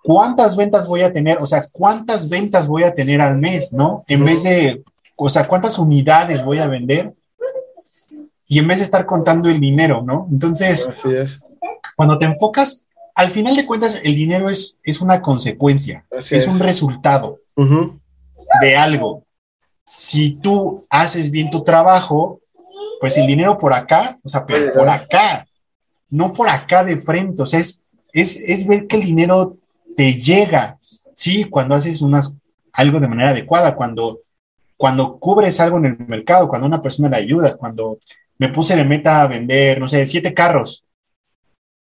¿Cuántas 0.03 0.55
ventas 0.55 0.85
voy 0.87 1.01
a 1.01 1.11
tener? 1.11 1.39
O 1.41 1.47
sea, 1.47 1.65
¿cuántas 1.71 2.29
ventas 2.29 2.67
voy 2.67 2.83
a 2.83 2.93
tener 2.93 3.21
al 3.21 3.39
mes, 3.39 3.73
no? 3.73 4.03
En 4.07 4.23
vez 4.23 4.43
de, 4.43 4.83
o 5.23 5.29
sea, 5.29 5.47
¿cuántas 5.47 5.77
unidades 5.77 6.43
voy 6.43 6.59
a 6.59 6.67
vender? 6.67 7.13
y 8.51 8.59
en 8.59 8.67
vez 8.67 8.79
de 8.79 8.83
estar 8.83 9.05
contando 9.05 9.47
el 9.47 9.61
dinero, 9.61 10.03
¿no? 10.05 10.27
Entonces, 10.29 10.89
cuando 11.95 12.17
te 12.17 12.25
enfocas, 12.25 12.85
al 13.15 13.29
final 13.29 13.55
de 13.55 13.65
cuentas, 13.65 14.01
el 14.03 14.13
dinero 14.13 14.49
es, 14.49 14.77
es 14.83 14.99
una 14.99 15.21
consecuencia, 15.21 16.05
es, 16.11 16.47
un 16.47 16.59
resultado 16.59 17.39
de 18.59 18.75
algo. 18.75 19.23
Si 19.85 20.31
tú 20.31 20.85
haces 20.89 21.31
bien 21.31 21.49
tu 21.49 21.63
trabajo, 21.63 22.41
pues 22.99 23.17
el 23.17 23.25
dinero 23.25 23.57
por 23.57 23.73
acá, 23.73 24.19
o 24.21 24.27
sea, 24.27 24.45
pero 24.45 24.73
por 24.73 24.89
acá, 24.89 25.47
no 26.09 26.33
por 26.33 26.49
acá 26.49 26.83
de 26.83 26.97
frente, 26.97 27.43
o 27.43 27.45
sea, 27.45 27.57
es, 27.57 27.81
es, 28.11 28.67
ver 28.67 28.85
que 28.85 28.97
el 28.97 29.03
dinero 29.03 29.53
te 29.95 30.15
llega, 30.15 30.77
sí, 31.13 31.45
cuando 31.45 31.75
haces 31.75 32.01
unas, 32.01 32.35
algo 32.73 32.99
de 32.99 33.07
manera 33.07 33.29
adecuada, 33.29 33.75
cuando, 33.77 34.19
cuando 34.81 35.19
cubres 35.19 35.59
algo 35.59 35.77
en 35.77 35.85
el 35.85 35.97
mercado, 36.07 36.47
cuando 36.47 36.65
a 36.65 36.67
una 36.69 36.81
persona 36.81 37.07
le 37.07 37.17
ayudas, 37.17 37.55
cuando 37.55 37.99
me 38.39 38.49
puse 38.49 38.75
de 38.75 38.83
meta 38.83 39.21
a 39.21 39.27
vender, 39.27 39.79
no 39.79 39.87
sé, 39.87 40.07
siete 40.07 40.33
carros. 40.33 40.87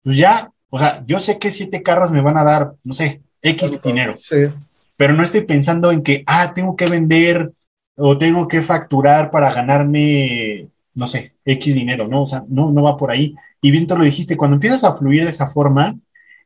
Pues 0.02 0.18
ya, 0.18 0.52
o 0.68 0.78
sea, 0.78 1.02
yo 1.06 1.18
sé 1.18 1.38
que 1.38 1.50
siete 1.50 1.82
carros 1.82 2.10
me 2.10 2.20
van 2.20 2.36
a 2.36 2.44
dar, 2.44 2.74
no 2.84 2.92
sé, 2.92 3.22
X 3.40 3.80
dinero. 3.82 4.16
Sí. 4.18 4.52
Pero 4.98 5.14
no 5.14 5.22
estoy 5.22 5.40
pensando 5.46 5.92
en 5.92 6.02
que, 6.02 6.24
ah, 6.26 6.52
tengo 6.54 6.76
que 6.76 6.84
vender 6.84 7.50
o 7.96 8.18
tengo 8.18 8.46
que 8.46 8.60
facturar 8.60 9.30
para 9.30 9.50
ganarme, 9.50 10.68
no 10.92 11.06
sé, 11.06 11.32
X 11.46 11.74
dinero, 11.74 12.06
¿no? 12.06 12.24
O 12.24 12.26
sea, 12.26 12.44
no, 12.48 12.70
no 12.70 12.82
va 12.82 12.98
por 12.98 13.10
ahí. 13.10 13.34
Y 13.62 13.70
bien 13.70 13.86
tú 13.86 13.96
lo 13.96 14.04
dijiste, 14.04 14.36
cuando 14.36 14.56
empiezas 14.56 14.84
a 14.84 14.92
fluir 14.92 15.24
de 15.24 15.30
esa 15.30 15.46
forma 15.46 15.96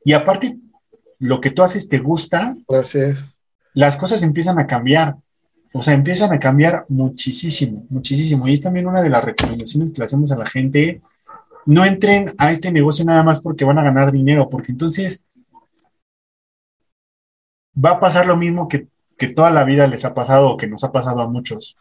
y 0.04 0.12
aparte 0.12 0.56
lo 1.18 1.40
que 1.40 1.50
tú 1.50 1.64
haces 1.64 1.88
te 1.88 1.98
gusta, 1.98 2.54
Gracias. 2.68 3.24
las 3.72 3.96
cosas 3.96 4.22
empiezan 4.22 4.60
a 4.60 4.68
cambiar. 4.68 5.16
O 5.76 5.82
sea, 5.82 5.92
empiezan 5.92 6.32
a 6.32 6.38
cambiar 6.38 6.86
muchísimo, 6.88 7.84
muchísimo. 7.90 8.46
Y 8.46 8.52
es 8.54 8.60
también 8.60 8.86
una 8.86 9.02
de 9.02 9.10
las 9.10 9.24
recomendaciones 9.24 9.90
que 9.90 9.98
le 9.98 10.04
hacemos 10.04 10.30
a 10.30 10.36
la 10.36 10.46
gente. 10.46 11.02
No 11.66 11.84
entren 11.84 12.32
a 12.38 12.52
este 12.52 12.70
negocio 12.70 13.04
nada 13.04 13.24
más 13.24 13.40
porque 13.40 13.64
van 13.64 13.78
a 13.78 13.82
ganar 13.82 14.12
dinero, 14.12 14.48
porque 14.48 14.70
entonces 14.70 15.24
va 17.76 17.90
a 17.90 18.00
pasar 18.00 18.24
lo 18.26 18.36
mismo 18.36 18.68
que, 18.68 18.86
que 19.18 19.26
toda 19.26 19.50
la 19.50 19.64
vida 19.64 19.88
les 19.88 20.04
ha 20.04 20.14
pasado 20.14 20.50
o 20.50 20.56
que 20.56 20.68
nos 20.68 20.84
ha 20.84 20.92
pasado 20.92 21.22
a 21.22 21.28
muchos. 21.28 21.76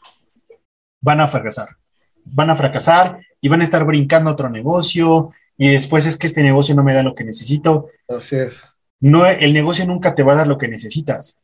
Van 1.00 1.22
a 1.22 1.28
fracasar. 1.28 1.78
Van 2.26 2.50
a 2.50 2.56
fracasar 2.56 3.20
y 3.42 3.48
van 3.48 3.62
a 3.62 3.66
estar 3.66 3.86
brincando 3.86 4.32
otro 4.32 4.50
negocio 4.50 5.34
y 5.56 5.70
después 5.70 6.08
es 6.08 6.18
que 6.18 6.26
este 6.26 6.42
negocio 6.42 6.74
no 6.74 6.82
me 6.82 6.96
da 6.96 7.04
lo 7.04 7.14
que 7.14 7.26
necesito. 7.26 7.90
Así 8.10 8.38
es. 8.38 8.64
No, 9.00 9.28
el 9.28 9.54
negocio 9.54 9.86
nunca 9.86 10.16
te 10.16 10.24
va 10.24 10.34
a 10.34 10.38
dar 10.38 10.48
lo 10.48 10.58
que 10.58 10.68
necesitas. 10.68 11.38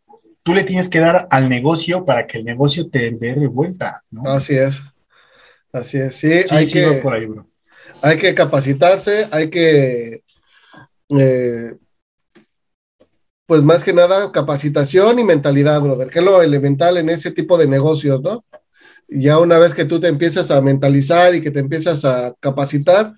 Tú 0.50 0.56
le 0.56 0.64
tienes 0.64 0.90
que 0.90 0.98
dar 0.98 1.28
al 1.30 1.48
negocio 1.48 2.06
para 2.06 2.26
que 2.26 2.40
el 2.40 2.44
negocio 2.44 2.90
te 2.90 3.12
dé 3.12 3.36
de 3.36 3.46
vuelta, 3.46 4.04
¿no? 4.10 4.24
Así 4.24 4.56
es. 4.56 4.82
Así 5.72 6.00
es. 6.00 6.16
Sí, 6.16 6.32
hay, 6.50 6.66
sí, 6.66 6.74
que, 6.74 6.94
por 7.04 7.14
ahí, 7.14 7.28
bro. 7.28 7.46
hay 8.02 8.18
que 8.18 8.34
capacitarse, 8.34 9.28
hay 9.30 9.52
que, 9.52 10.24
eh, 11.10 11.76
pues 13.46 13.62
más 13.62 13.84
que 13.84 13.94
nada, 13.94 14.32
capacitación 14.32 15.20
y 15.20 15.24
mentalidad, 15.24 15.82
brother, 15.82 16.10
que 16.10 16.18
es 16.18 16.26
lo 16.26 16.42
elemental 16.42 16.98
en 16.98 17.12
ese 17.12 17.30
tipo 17.30 17.56
de 17.56 17.68
negocios, 17.68 18.20
¿no? 18.20 18.44
Ya 19.08 19.38
una 19.38 19.60
vez 19.60 19.76
que 19.76 19.86
tú 19.86 20.00
te 20.00 20.08
empiezas 20.08 20.50
a 20.50 20.62
mentalizar 20.62 21.36
y 21.36 21.44
que 21.44 21.52
te 21.52 21.60
empiezas 21.60 22.06
a 22.06 22.34
capacitar, 22.40 23.14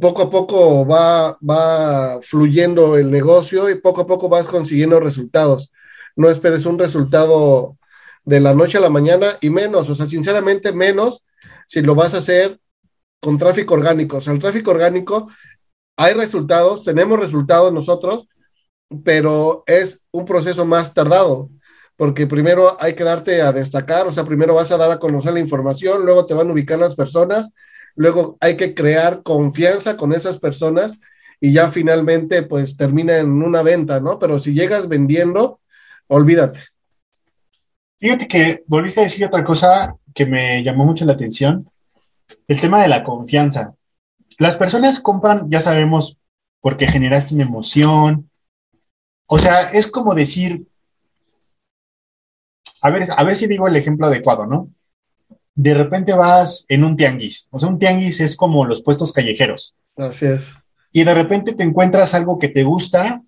poco 0.00 0.22
a 0.22 0.30
poco 0.30 0.84
va, 0.84 1.38
va 1.48 2.18
fluyendo 2.22 2.98
el 2.98 3.08
negocio 3.12 3.70
y 3.70 3.76
poco 3.76 4.00
a 4.00 4.06
poco 4.08 4.28
vas 4.28 4.48
consiguiendo 4.48 4.98
resultados. 4.98 5.70
No 6.16 6.30
esperes 6.30 6.66
un 6.66 6.78
resultado 6.78 7.76
de 8.24 8.40
la 8.40 8.54
noche 8.54 8.78
a 8.78 8.80
la 8.80 8.90
mañana 8.90 9.36
y 9.40 9.50
menos, 9.50 9.90
o 9.90 9.94
sea, 9.94 10.06
sinceramente 10.06 10.72
menos 10.72 11.24
si 11.66 11.82
lo 11.82 11.94
vas 11.94 12.14
a 12.14 12.18
hacer 12.18 12.58
con 13.20 13.36
tráfico 13.36 13.74
orgánico. 13.74 14.18
O 14.18 14.20
sea, 14.20 14.32
el 14.32 14.38
tráfico 14.38 14.70
orgánico, 14.70 15.30
hay 15.96 16.14
resultados, 16.14 16.84
tenemos 16.84 17.18
resultados 17.18 17.72
nosotros, 17.72 18.28
pero 19.04 19.64
es 19.66 20.04
un 20.10 20.24
proceso 20.24 20.64
más 20.64 20.94
tardado, 20.94 21.50
porque 21.96 22.26
primero 22.26 22.76
hay 22.80 22.94
que 22.94 23.04
darte 23.04 23.42
a 23.42 23.52
destacar, 23.52 24.06
o 24.06 24.12
sea, 24.12 24.24
primero 24.24 24.54
vas 24.54 24.70
a 24.72 24.76
dar 24.76 24.90
a 24.90 24.98
conocer 24.98 25.32
la 25.32 25.40
información, 25.40 26.04
luego 26.04 26.26
te 26.26 26.34
van 26.34 26.48
a 26.48 26.52
ubicar 26.52 26.78
las 26.78 26.94
personas 26.94 27.50
luego 27.96 28.36
hay 28.40 28.56
que 28.56 28.74
crear 28.74 29.22
confianza 29.22 29.96
con 29.96 30.12
esas 30.12 30.38
personas 30.38 30.98
y 31.40 31.52
ya 31.52 31.70
finalmente 31.70 32.42
pues 32.42 32.76
termina 32.76 33.18
en 33.18 33.42
una 33.42 33.62
venta, 33.62 34.00
¿no? 34.00 34.18
Pero 34.18 34.38
si 34.38 34.54
llegas 34.54 34.88
vendiendo, 34.88 35.60
olvídate. 36.08 36.60
Fíjate 37.98 38.28
que 38.28 38.64
volviste 38.66 39.00
a 39.00 39.04
decir 39.04 39.24
otra 39.24 39.44
cosa 39.44 39.96
que 40.14 40.26
me 40.26 40.62
llamó 40.62 40.84
mucho 40.84 41.04
la 41.04 41.14
atención, 41.14 41.70
el 42.48 42.60
tema 42.60 42.82
de 42.82 42.88
la 42.88 43.02
confianza. 43.02 43.74
Las 44.38 44.56
personas 44.56 45.00
compran, 45.00 45.50
ya 45.50 45.60
sabemos, 45.60 46.18
porque 46.60 46.86
generaste 46.86 47.34
una 47.34 47.44
emoción. 47.44 48.30
O 49.26 49.38
sea, 49.38 49.70
es 49.70 49.86
como 49.86 50.14
decir, 50.14 50.66
a 52.82 52.90
ver, 52.90 53.04
a 53.16 53.24
ver 53.24 53.36
si 53.36 53.46
digo 53.46 53.68
el 53.68 53.76
ejemplo 53.76 54.06
adecuado, 54.06 54.46
¿no? 54.46 54.68
de 55.54 55.74
repente 55.74 56.12
vas 56.12 56.64
en 56.68 56.84
un 56.84 56.96
tianguis. 56.96 57.48
O 57.50 57.58
sea, 57.58 57.68
un 57.68 57.78
tianguis 57.78 58.20
es 58.20 58.36
como 58.36 58.64
los 58.64 58.82
puestos 58.82 59.12
callejeros. 59.12 59.74
Así 59.96 60.26
es. 60.26 60.52
Y 60.92 61.04
de 61.04 61.14
repente 61.14 61.54
te 61.54 61.62
encuentras 61.62 62.14
algo 62.14 62.38
que 62.38 62.48
te 62.48 62.64
gusta, 62.64 63.22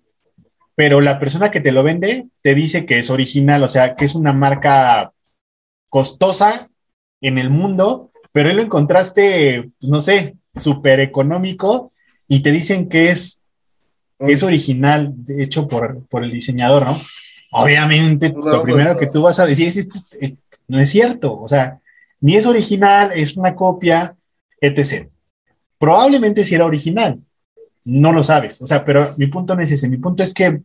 pero 0.77 1.01
la 1.01 1.17
persona 1.17 1.49
que 1.49 1.59
te 1.59 1.71
lo 1.71 1.81
vende 1.81 2.27
te 2.43 2.53
dice 2.53 2.85
que 2.85 2.99
es 2.99 3.09
original, 3.09 3.63
o 3.63 3.67
sea, 3.67 3.95
que 3.95 4.05
es 4.05 4.13
una 4.13 4.31
marca 4.31 5.11
costosa 5.89 6.69
en 7.19 7.39
el 7.39 7.49
mundo, 7.49 8.11
pero 8.31 8.51
él 8.51 8.57
lo 8.57 8.61
encontraste, 8.61 9.63
pues, 9.63 9.89
no 9.89 9.99
sé, 9.99 10.35
súper 10.55 10.99
económico 10.99 11.91
y 12.27 12.41
te 12.41 12.51
dicen 12.51 12.89
que 12.89 13.09
es, 13.09 13.41
es 14.19 14.43
original, 14.43 15.15
hecho 15.39 15.67
por, 15.67 16.05
por 16.09 16.23
el 16.23 16.31
diseñador, 16.31 16.85
¿no? 16.85 17.01
Obviamente, 17.53 18.31
lo 18.37 18.61
primero 18.61 18.95
que 18.95 19.07
tú 19.07 19.23
vas 19.23 19.39
a 19.39 19.47
decir 19.47 19.65
es, 19.67 19.77
esto 19.77 19.97
no 20.67 20.79
es 20.79 20.89
cierto, 20.89 21.39
o 21.39 21.47
sea, 21.47 21.79
ni 22.21 22.35
es 22.35 22.45
original, 22.45 23.11
es 23.15 23.35
una 23.35 23.55
copia, 23.55 24.15
etc. 24.61 25.09
Probablemente 25.79 26.45
si 26.45 26.53
era 26.53 26.67
original, 26.67 27.23
no 27.87 28.11
lo 28.11 28.21
sabes. 28.21 28.61
O 28.61 28.67
sea, 28.67 28.83
pero 28.83 29.15
mi 29.17 29.27
punto 29.27 29.55
no 29.55 29.61
es 29.61 29.71
ese. 29.71 29.87
Mi 29.87 29.97
punto 29.97 30.21
es 30.21 30.33
que 30.33 30.61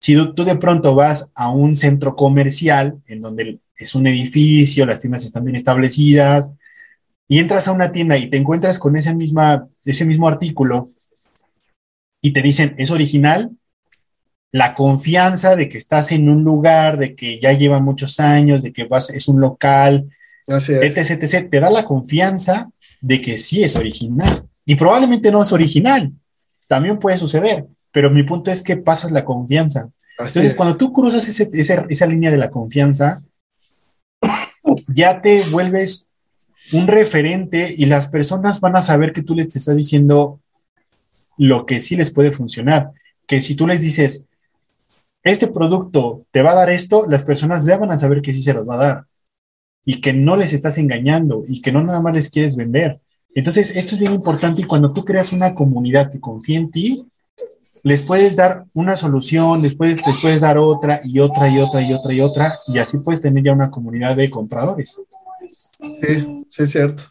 si 0.00 0.14
tú 0.34 0.44
de 0.44 0.56
pronto 0.56 0.94
vas 0.94 1.32
a 1.34 1.50
un 1.50 1.74
centro 1.74 2.14
comercial 2.14 3.02
en 3.06 3.20
donde 3.20 3.58
es 3.76 3.94
un 3.96 4.06
edificio, 4.06 4.86
las 4.86 5.00
tiendas 5.00 5.24
están 5.24 5.44
bien 5.44 5.56
establecidas, 5.56 6.50
y 7.26 7.40
entras 7.40 7.66
a 7.66 7.72
una 7.72 7.90
tienda 7.90 8.16
y 8.16 8.28
te 8.28 8.36
encuentras 8.36 8.78
con 8.78 8.96
ese, 8.96 9.14
misma, 9.14 9.66
ese 9.84 10.04
mismo 10.04 10.28
artículo 10.28 10.88
y 12.20 12.32
te 12.32 12.42
dicen, 12.42 12.74
es 12.78 12.90
original, 12.90 13.50
la 14.52 14.74
confianza 14.74 15.56
de 15.56 15.68
que 15.68 15.78
estás 15.78 16.12
en 16.12 16.28
un 16.28 16.44
lugar, 16.44 16.98
de 16.98 17.16
que 17.16 17.40
ya 17.40 17.52
lleva 17.52 17.80
muchos 17.80 18.20
años, 18.20 18.62
de 18.62 18.72
que 18.72 18.84
vas, 18.84 19.10
es 19.10 19.26
un 19.26 19.40
local, 19.40 20.08
etc, 20.46 21.50
te 21.50 21.60
da 21.60 21.70
la 21.70 21.84
confianza 21.84 22.70
de 23.00 23.20
que 23.20 23.36
sí 23.36 23.64
es 23.64 23.74
original. 23.74 24.46
Y 24.64 24.76
probablemente 24.76 25.32
no 25.32 25.42
es 25.42 25.52
original, 25.52 26.12
también 26.74 26.98
puede 26.98 27.16
suceder, 27.18 27.68
pero 27.92 28.10
mi 28.10 28.24
punto 28.24 28.50
es 28.50 28.60
que 28.60 28.76
pasas 28.76 29.12
la 29.12 29.24
confianza. 29.24 29.90
Entonces, 30.18 30.54
cuando 30.54 30.76
tú 30.76 30.92
cruzas 30.92 31.28
esa 31.28 32.06
línea 32.06 32.32
de 32.32 32.36
la 32.36 32.50
confianza, 32.50 33.22
ya 34.88 35.22
te 35.22 35.48
vuelves 35.48 36.10
un 36.72 36.88
referente 36.88 37.72
y 37.78 37.86
las 37.86 38.08
personas 38.08 38.58
van 38.58 38.74
a 38.74 38.82
saber 38.82 39.12
que 39.12 39.22
tú 39.22 39.36
les 39.36 39.54
estás 39.54 39.76
diciendo 39.76 40.40
lo 41.38 41.64
que 41.64 41.78
sí 41.78 41.94
les 41.94 42.10
puede 42.10 42.32
funcionar. 42.32 42.90
Que 43.28 43.40
si 43.40 43.54
tú 43.54 43.68
les 43.68 43.82
dices, 43.82 44.26
este 45.22 45.46
producto 45.46 46.26
te 46.32 46.42
va 46.42 46.50
a 46.50 46.56
dar 46.56 46.70
esto, 46.70 47.06
las 47.08 47.22
personas 47.22 47.64
ya 47.64 47.78
van 47.78 47.92
a 47.92 47.98
saber 47.98 48.20
que 48.20 48.32
sí 48.32 48.42
se 48.42 48.52
los 48.52 48.68
va 48.68 48.74
a 48.74 48.84
dar 48.84 49.04
y 49.84 50.00
que 50.00 50.12
no 50.12 50.36
les 50.36 50.52
estás 50.52 50.76
engañando 50.76 51.44
y 51.46 51.62
que 51.62 51.70
no 51.70 51.84
nada 51.84 52.00
más 52.00 52.14
les 52.14 52.30
quieres 52.30 52.56
vender. 52.56 52.98
Entonces, 53.34 53.76
esto 53.76 53.94
es 53.94 54.00
bien 54.00 54.14
importante 54.14 54.62
y 54.62 54.64
cuando 54.64 54.92
tú 54.92 55.04
creas 55.04 55.32
una 55.32 55.54
comunidad 55.54 56.10
que 56.10 56.20
confía 56.20 56.58
en 56.58 56.70
ti, 56.70 57.06
les 57.82 58.00
puedes 58.02 58.36
dar 58.36 58.64
una 58.72 58.96
solución, 58.96 59.60
después 59.60 60.00
les 60.06 60.18
puedes 60.18 60.40
dar 60.40 60.56
otra 60.58 61.00
y 61.04 61.18
otra 61.18 61.48
y 61.48 61.58
otra 61.58 61.82
y 61.82 61.92
otra 61.92 62.12
y 62.12 62.20
otra 62.20 62.58
y 62.68 62.78
así 62.78 62.98
puedes 62.98 63.20
tener 63.20 63.42
ya 63.42 63.52
una 63.52 63.70
comunidad 63.70 64.16
de 64.16 64.30
compradores. 64.30 65.02
Sí, 65.52 66.44
sí 66.48 66.62
es 66.62 66.70
cierto. 66.70 67.02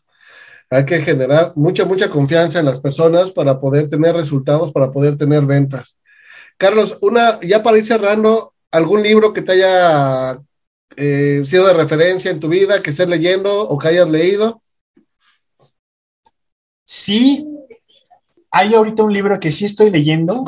Hay 0.69 0.85
que 0.85 1.01
generar 1.01 1.53
mucha, 1.55 1.85
mucha 1.85 2.09
confianza 2.09 2.59
en 2.59 2.65
las 2.65 2.79
personas 2.79 3.31
para 3.31 3.59
poder 3.59 3.89
tener 3.89 4.15
resultados, 4.15 4.71
para 4.71 4.91
poder 4.91 5.17
tener 5.17 5.45
ventas. 5.45 5.99
Carlos, 6.57 6.97
una, 7.01 7.39
ya 7.41 7.61
para 7.61 7.77
ir 7.77 7.85
cerrando, 7.85 8.53
¿algún 8.71 9.03
libro 9.03 9.33
que 9.33 9.43
te 9.43 9.51
haya 9.51 10.39
eh, 10.95 11.43
sido 11.45 11.67
de 11.67 11.73
referencia 11.73 12.31
en 12.31 12.39
tu 12.39 12.47
vida, 12.47 12.81
que 12.81 12.89
estés 12.89 13.07
leyendo 13.07 13.61
o 13.61 13.77
que 13.77 13.89
hayas 13.89 14.09
leído? 14.09 14.62
Sí, 16.83 17.47
hay 18.51 18.73
ahorita 18.73 19.03
un 19.03 19.13
libro 19.13 19.39
que 19.39 19.51
sí 19.51 19.65
estoy 19.65 19.89
leyendo 19.89 20.45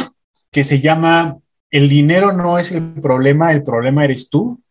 que 0.51 0.63
se 0.63 0.79
llama 0.79 1.39
El 1.69 1.89
dinero 1.89 2.31
no 2.31 2.57
es 2.57 2.71
el 2.71 2.93
problema, 3.01 3.51
el 3.51 3.63
problema 3.63 4.05
eres 4.05 4.29
tú. 4.29 4.61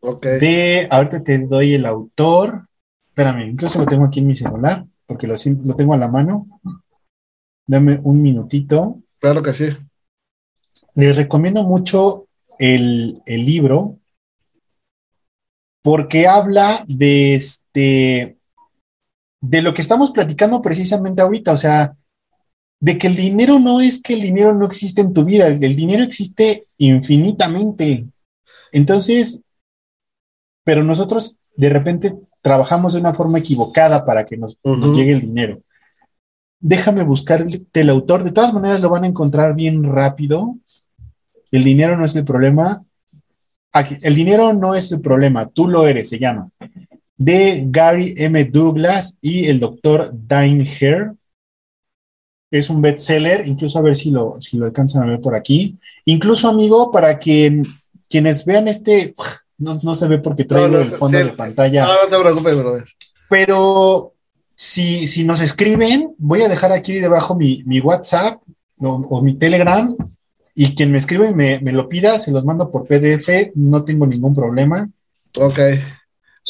Okay. 0.00 0.38
De, 0.38 0.88
ahorita 0.90 1.22
te 1.22 1.38
doy 1.38 1.74
el 1.74 1.84
autor. 1.84 2.68
Espérame, 3.08 3.48
incluso 3.48 3.78
lo 3.78 3.86
tengo 3.86 4.04
aquí 4.04 4.20
en 4.20 4.28
mi 4.28 4.36
celular, 4.36 4.86
porque 5.06 5.26
lo, 5.26 5.34
lo 5.64 5.76
tengo 5.76 5.94
a 5.94 5.98
la 5.98 6.08
mano. 6.08 6.46
Dame 7.66 8.00
un 8.02 8.22
minutito. 8.22 9.02
Claro 9.18 9.42
que 9.42 9.52
sí. 9.52 9.76
Les 10.94 11.16
recomiendo 11.16 11.64
mucho 11.64 12.28
el, 12.58 13.20
el 13.26 13.44
libro 13.44 13.98
porque 15.82 16.26
habla 16.26 16.84
de 16.88 17.34
este 17.34 18.35
de 19.48 19.62
lo 19.62 19.72
que 19.72 19.82
estamos 19.82 20.10
platicando 20.10 20.60
precisamente 20.60 21.22
ahorita, 21.22 21.52
o 21.52 21.56
sea, 21.56 21.94
de 22.80 22.98
que 22.98 23.06
el 23.06 23.16
dinero 23.16 23.58
no 23.58 23.80
es 23.80 24.02
que 24.02 24.14
el 24.14 24.20
dinero 24.20 24.52
no 24.54 24.66
existe 24.66 25.00
en 25.00 25.12
tu 25.12 25.24
vida, 25.24 25.46
el, 25.46 25.76
dinero 25.76 26.02
existe 26.02 26.66
infinitamente. 26.78 28.06
Entonces, 28.72 29.42
pero 30.64 30.82
nosotros 30.82 31.38
de 31.56 31.68
repente 31.68 32.16
trabajamos 32.42 32.92
de 32.92 33.00
una 33.00 33.14
forma 33.14 33.38
equivocada 33.38 34.04
para 34.04 34.24
que 34.24 34.36
nos, 34.36 34.58
nos 34.64 34.96
llegue 34.96 35.12
el 35.12 35.20
dinero. 35.20 35.60
Déjame 36.58 37.04
buscar 37.04 37.46
el 37.72 37.90
autor, 37.90 38.24
de 38.24 38.32
todas 38.32 38.52
maneras 38.52 38.80
lo 38.80 38.90
van 38.90 39.04
a 39.04 39.08
encontrar 39.08 39.54
bien 39.54 39.84
rápido. 39.84 40.56
El 41.52 41.62
dinero 41.62 41.96
no 41.96 42.04
es 42.04 42.16
el 42.16 42.24
problema, 42.24 42.84
el 44.02 44.14
dinero 44.14 44.52
no 44.52 44.74
es 44.74 44.90
el 44.90 45.00
problema, 45.00 45.48
tú 45.48 45.68
lo 45.68 45.86
eres, 45.86 46.08
se 46.08 46.18
llama. 46.18 46.50
De 47.16 47.64
Gary 47.68 48.14
M. 48.16 48.44
Douglas 48.44 49.18
y 49.20 49.46
el 49.46 49.60
doctor 49.60 50.10
Dine 50.12 50.68
Hare. 50.80 51.12
Es 52.50 52.70
un 52.70 52.80
bestseller, 52.80 53.46
incluso 53.46 53.78
a 53.78 53.82
ver 53.82 53.96
si 53.96 54.10
lo, 54.10 54.40
si 54.40 54.56
lo 54.56 54.66
alcanzan 54.66 55.02
a 55.02 55.06
ver 55.06 55.20
por 55.20 55.34
aquí. 55.34 55.78
Incluso, 56.04 56.48
amigo, 56.48 56.92
para 56.92 57.18
que 57.18 57.62
quienes 58.08 58.44
vean 58.44 58.68
este, 58.68 59.14
no, 59.58 59.94
se 59.94 60.06
ve 60.06 60.18
porque 60.18 60.44
traigo 60.44 60.78
el 60.78 60.90
fondo 60.90 61.18
de 61.18 61.26
pantalla. 61.26 61.84
No, 61.84 61.94
no 62.04 62.08
te 62.08 62.22
preocupes, 62.22 62.56
brother. 62.56 62.84
Pero 63.28 64.12
si, 64.54 65.06
si 65.06 65.24
nos 65.24 65.40
escriben, 65.40 66.14
voy 66.18 66.42
a 66.42 66.48
dejar 66.48 66.72
aquí 66.72 66.94
debajo 66.94 67.34
mi, 67.34 67.62
WhatsApp 67.80 68.40
o, 68.78 69.22
mi 69.22 69.34
Telegram 69.34 69.94
y 70.54 70.74
quien 70.74 70.90
me 70.90 70.98
escribe 70.98 71.30
y 71.30 71.34
me, 71.34 71.60
me, 71.60 71.72
lo 71.72 71.88
pida, 71.88 72.18
se 72.18 72.30
los 72.30 72.44
mando 72.44 72.70
por 72.70 72.86
PDF, 72.86 73.52
no 73.54 73.84
tengo 73.84 74.06
ningún 74.06 74.34
problema. 74.34 74.88
Ok. 75.38 75.58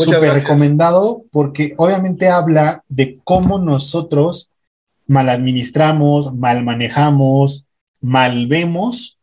Súper 0.04 0.34
recomendado 0.34 1.24
porque 1.32 1.74
obviamente 1.78 2.28
habla 2.28 2.84
de 2.88 3.18
cómo 3.24 3.58
nosotros 3.58 4.50
mal 5.06 5.28
administramos, 5.28 6.34
mal 6.34 6.62
manejamos, 6.64 7.64
mal 8.00 8.46
vemos 8.46 9.18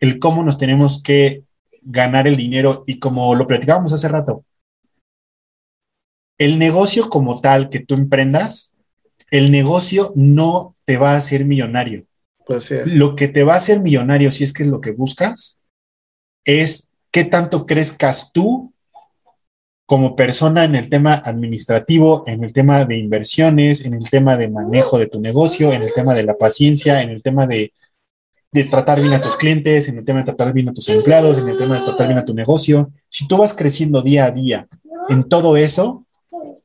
el 0.00 0.18
cómo 0.18 0.44
nos 0.44 0.58
tenemos 0.58 1.02
que 1.02 1.44
ganar 1.82 2.28
el 2.28 2.36
dinero. 2.36 2.84
Y 2.86 2.98
como 2.98 3.34
lo 3.34 3.46
platicábamos 3.46 3.92
hace 3.92 4.08
rato, 4.08 4.44
el 6.38 6.58
negocio 6.58 7.08
como 7.08 7.40
tal 7.40 7.68
que 7.68 7.80
tú 7.80 7.94
emprendas, 7.94 8.76
el 9.30 9.50
negocio 9.50 10.12
no 10.14 10.74
te 10.84 10.96
va 10.96 11.12
a 11.12 11.16
hacer 11.16 11.44
millonario. 11.44 12.06
Pues 12.46 12.70
lo 12.86 13.16
que 13.16 13.28
te 13.28 13.42
va 13.42 13.54
a 13.54 13.56
hacer 13.56 13.80
millonario, 13.80 14.30
si 14.30 14.44
es 14.44 14.52
que 14.52 14.64
es 14.64 14.68
lo 14.68 14.80
que 14.80 14.90
buscas, 14.90 15.58
es 16.44 16.90
qué 17.10 17.24
tanto 17.24 17.64
crezcas 17.64 18.32
tú 18.32 18.73
como 19.86 20.16
persona 20.16 20.64
en 20.64 20.74
el 20.76 20.88
tema 20.88 21.14
administrativo, 21.14 22.24
en 22.26 22.42
el 22.42 22.52
tema 22.52 22.84
de 22.84 22.96
inversiones, 22.96 23.84
en 23.84 23.94
el 23.94 24.08
tema 24.08 24.36
de 24.36 24.48
manejo 24.48 24.98
de 24.98 25.08
tu 25.08 25.20
negocio, 25.20 25.72
en 25.72 25.82
el 25.82 25.92
tema 25.92 26.14
de 26.14 26.22
la 26.22 26.38
paciencia, 26.38 27.02
en 27.02 27.10
el 27.10 27.22
tema 27.22 27.46
de, 27.46 27.72
tratar 28.70 29.00
bien 29.00 29.12
a 29.12 29.20
tus 29.20 29.36
clientes, 29.36 29.88
en 29.88 29.98
el 29.98 30.04
tema 30.04 30.20
de 30.20 30.26
tratar 30.26 30.52
bien 30.52 30.68
a 30.68 30.72
tus 30.72 30.88
empleados, 30.88 31.38
en 31.38 31.48
el 31.48 31.58
tema 31.58 31.78
de 31.78 31.84
tratar 31.84 32.06
bien 32.06 32.18
a 32.18 32.24
tu 32.24 32.32
negocio. 32.32 32.92
Si 33.08 33.26
tú 33.26 33.36
vas 33.36 33.52
creciendo 33.52 34.00
día 34.00 34.26
a 34.26 34.30
día 34.30 34.68
en 35.08 35.28
todo 35.28 35.56
eso, 35.56 36.06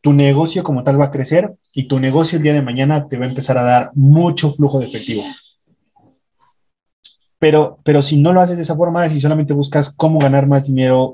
tu 0.02 0.14
negocio 0.14 0.64
como 0.64 0.84
tal 0.84 1.00
va 1.00 1.06
a 1.06 1.12
crecer 1.12 1.56
y 1.74 1.86
tu 1.88 2.00
negocio 2.00 2.38
el 2.38 2.44
día 2.44 2.54
de 2.54 2.62
mañana 2.62 3.10
te 3.10 3.18
va 3.18 3.26
a 3.26 3.30
empezar 3.30 3.58
a 3.58 3.64
dar 3.64 3.92
mucho 3.96 4.50
flujo 4.52 4.80
de 4.80 4.86
efectivo. 4.86 5.24
Pero, 7.38 7.80
pero 7.84 8.02
si 8.02 8.22
no 8.22 8.32
lo 8.32 8.40
haces 8.40 8.58
de 8.58 8.64
esa 8.64 8.76
forma, 8.76 9.10
si 9.10 9.20
solamente 9.20 9.54
buscas 9.54 9.90
cómo 9.90 10.20
ganar 10.20 10.48
más 10.48 10.68
dinero 10.68 11.14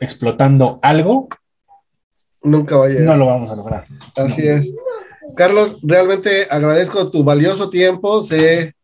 explotando 0.00 0.78
algo, 0.82 1.28
Nunca 2.46 2.76
va 2.76 2.86
a 2.86 2.88
No 2.90 3.16
lo 3.16 3.26
vamos 3.26 3.50
a 3.50 3.56
lograr. 3.56 3.84
Así 4.14 4.46
es. 4.46 4.72
Carlos, 5.34 5.80
realmente 5.82 6.46
agradezco 6.48 7.10
tu 7.10 7.24
valioso 7.24 7.68
tiempo. 7.68 8.22
Sé 8.22 8.76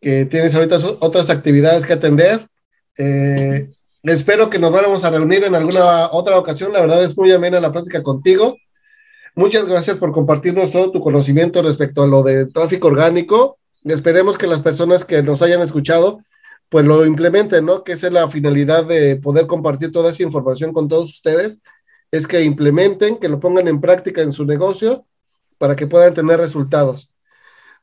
que 0.00 0.24
tienes 0.24 0.54
ahorita 0.54 0.78
otras 1.00 1.28
actividades 1.28 1.84
que 1.84 1.92
atender. 1.92 2.48
Eh, 2.96 3.68
espero 4.02 4.48
que 4.48 4.58
nos 4.58 4.72
vayamos 4.72 5.04
a 5.04 5.10
reunir 5.10 5.44
en 5.44 5.54
alguna 5.54 6.10
otra 6.10 6.38
ocasión. 6.38 6.72
La 6.72 6.80
verdad 6.80 7.04
es 7.04 7.14
muy 7.18 7.30
amena 7.32 7.60
la 7.60 7.70
plática 7.70 8.02
contigo. 8.02 8.56
Muchas 9.34 9.66
gracias 9.66 9.98
por 9.98 10.10
compartirnos 10.12 10.72
todo 10.72 10.90
tu 10.90 11.00
conocimiento 11.00 11.60
respecto 11.60 12.02
a 12.02 12.06
lo 12.06 12.22
de 12.22 12.46
tráfico 12.46 12.88
orgánico. 12.88 13.58
Esperemos 13.84 14.38
que 14.38 14.46
las 14.46 14.62
personas 14.62 15.04
que 15.04 15.22
nos 15.22 15.42
hayan 15.42 15.60
escuchado 15.60 16.22
pues 16.70 16.86
lo 16.86 17.04
implementen, 17.04 17.66
¿no? 17.66 17.84
Que 17.84 17.92
esa 17.92 18.06
es 18.06 18.12
la 18.14 18.26
finalidad 18.28 18.86
de 18.86 19.16
poder 19.16 19.46
compartir 19.46 19.92
toda 19.92 20.10
esa 20.10 20.22
información 20.22 20.72
con 20.72 20.88
todos 20.88 21.10
ustedes 21.10 21.60
es 22.10 22.26
que 22.26 22.42
implementen, 22.42 23.18
que 23.18 23.28
lo 23.28 23.40
pongan 23.40 23.68
en 23.68 23.80
práctica 23.80 24.22
en 24.22 24.32
su 24.32 24.44
negocio 24.44 25.06
para 25.58 25.76
que 25.76 25.86
puedan 25.86 26.14
tener 26.14 26.38
resultados. 26.38 27.10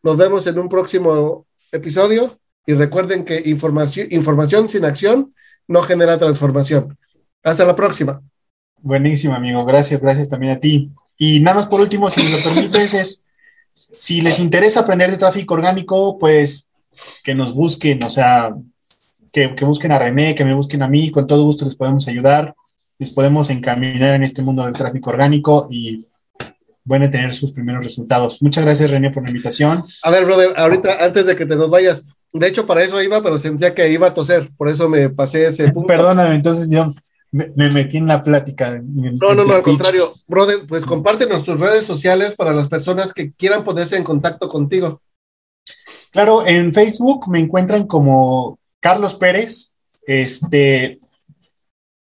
Nos 0.01 0.17
vemos 0.17 0.45
en 0.47 0.59
un 0.59 0.69
próximo 0.69 1.45
episodio 1.71 2.37
y 2.65 2.73
recuerden 2.73 3.25
que 3.25 3.41
información, 3.45 4.07
información 4.11 4.69
sin 4.69 4.85
acción 4.85 5.33
no 5.67 5.81
genera 5.81 6.17
transformación. 6.17 6.97
Hasta 7.43 7.65
la 7.65 7.75
próxima. 7.75 8.21
Buenísimo, 8.79 9.33
amigo. 9.33 9.65
Gracias, 9.65 10.01
gracias 10.01 10.29
también 10.29 10.53
a 10.53 10.59
ti. 10.59 10.91
Y 11.17 11.39
nada 11.39 11.57
más 11.57 11.67
por 11.67 11.81
último, 11.81 12.09
si 12.09 12.21
me 12.21 12.29
lo 12.29 12.43
permites, 12.43 12.93
es, 12.93 13.23
si 13.71 14.21
les 14.21 14.39
interesa 14.39 14.81
aprender 14.81 15.11
de 15.11 15.17
tráfico 15.17 15.53
orgánico, 15.53 16.17
pues 16.17 16.67
que 17.23 17.33
nos 17.33 17.53
busquen, 17.53 18.03
o 18.03 18.09
sea, 18.09 18.53
que, 19.31 19.55
que 19.55 19.65
busquen 19.65 19.91
a 19.91 19.99
René, 19.99 20.35
que 20.35 20.45
me 20.45 20.53
busquen 20.53 20.83
a 20.83 20.87
mí, 20.87 21.11
con 21.11 21.25
todo 21.27 21.43
gusto 21.43 21.65
les 21.65 21.75
podemos 21.75 22.07
ayudar 22.07 22.53
les 22.99 23.09
podemos 23.09 23.49
encaminar 23.49 24.15
en 24.15 24.23
este 24.23 24.41
mundo 24.41 24.65
del 24.65 24.73
tráfico 24.73 25.09
orgánico 25.09 25.67
y 25.69 26.07
van 26.85 27.03
a 27.03 27.09
tener 27.09 27.33
sus 27.33 27.51
primeros 27.51 27.83
resultados. 27.83 28.41
Muchas 28.41 28.65
gracias, 28.65 28.91
René, 28.91 29.09
por 29.09 29.23
la 29.23 29.29
invitación. 29.29 29.83
A 30.03 30.09
ver, 30.09 30.25
brother, 30.25 30.53
ahorita, 30.57 31.03
antes 31.03 31.25
de 31.25 31.35
que 31.35 31.45
te 31.45 31.55
nos 31.55 31.69
vayas, 31.69 32.03
de 32.33 32.47
hecho, 32.47 32.65
para 32.65 32.83
eso 32.83 33.01
iba, 33.01 33.21
pero 33.21 33.37
sentía 33.37 33.73
que 33.73 33.89
iba 33.89 34.07
a 34.07 34.13
toser, 34.13 34.49
por 34.57 34.67
eso 34.67 34.89
me 34.89 35.09
pasé 35.09 35.47
ese 35.47 35.71
punto. 35.71 35.87
Perdóname, 35.87 36.35
entonces 36.35 36.69
yo 36.69 36.93
me, 37.31 37.69
metí 37.69 37.97
en 37.97 38.07
la 38.07 38.21
plática. 38.21 38.81
no, 38.83 39.33
no, 39.33 39.43
no, 39.43 39.53
al 39.53 39.63
contrario. 39.63 40.13
Brother, 40.27 40.65
pues 40.67 40.85
compártenos 40.85 41.43
tus 41.43 41.59
redes 41.59 41.85
sociales 41.85 42.35
para 42.35 42.53
las 42.53 42.67
personas 42.67 43.13
que 43.13 43.31
quieran 43.33 43.63
ponerse 43.63 43.97
en 43.97 44.03
contacto 44.03 44.47
contigo. 44.47 45.01
Claro, 46.11 46.45
en 46.45 46.73
Facebook 46.73 47.27
me 47.27 47.39
encuentran 47.39 47.87
como 47.87 48.59
Carlos 48.79 49.15
Pérez. 49.15 49.73
Este, 50.05 50.99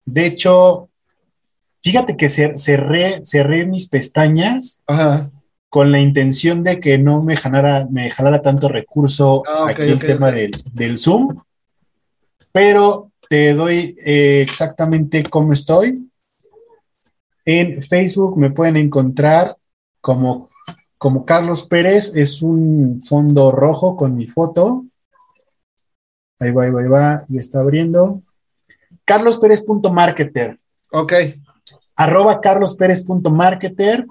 de 0.07 0.25
hecho, 0.25 0.89
fíjate 1.83 2.17
que 2.17 2.29
cerré, 2.29 3.25
cerré 3.25 3.67
mis 3.67 3.89
pestañas 3.89 4.81
con 5.69 5.91
la 5.91 6.01
intención 6.01 6.63
de 6.63 6.81
que 6.81 6.97
no 6.97 7.23
me 7.23 7.37
jalara, 7.37 7.89
me 7.91 8.09
jalara 8.09 8.41
tanto 8.41 8.69
recurso 8.69 9.43
ah, 9.47 9.67
aquí 9.69 9.83
el 9.83 9.99
tema 9.99 10.31
del, 10.31 10.97
Zoom, 10.97 11.43
pero 12.53 13.11
te 13.29 13.53
doy 13.53 13.97
eh, 14.05 14.43
exactamente 14.43 15.25
cómo 15.25 15.53
estoy. 15.53 16.09
En 17.45 17.83
Facebook 17.83 18.39
me 18.39 18.51
pueden 18.51 18.77
encontrar 18.77 19.57
como, 20.01 20.51
como 20.99 21.27
Carlos 21.27 21.65
Pérez, 21.65 22.15
es 22.15 22.43
un 22.43 23.01
fondo 23.01 23.51
rojo 23.51 23.97
con 23.97 24.17
mi 24.17 24.29
foto. 24.29 24.85
Ahí 26.39 26.53
va, 26.53 26.65
ahí 26.65 26.71
va, 26.71 26.81
ahí 26.81 26.89
va, 26.89 27.25
y 27.29 27.39
está 27.39 27.61
abriendo 27.61 28.23
carlospérez.marketer. 29.07 30.59
Ok. 30.93 31.15
Arroba 31.95 32.43
carlospérez.marketer. 32.43 34.05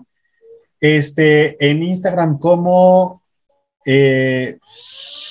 Este, 0.82 1.70
en 1.70 1.84
Instagram 1.84 2.40
como 2.40 3.22
eh, 3.86 4.58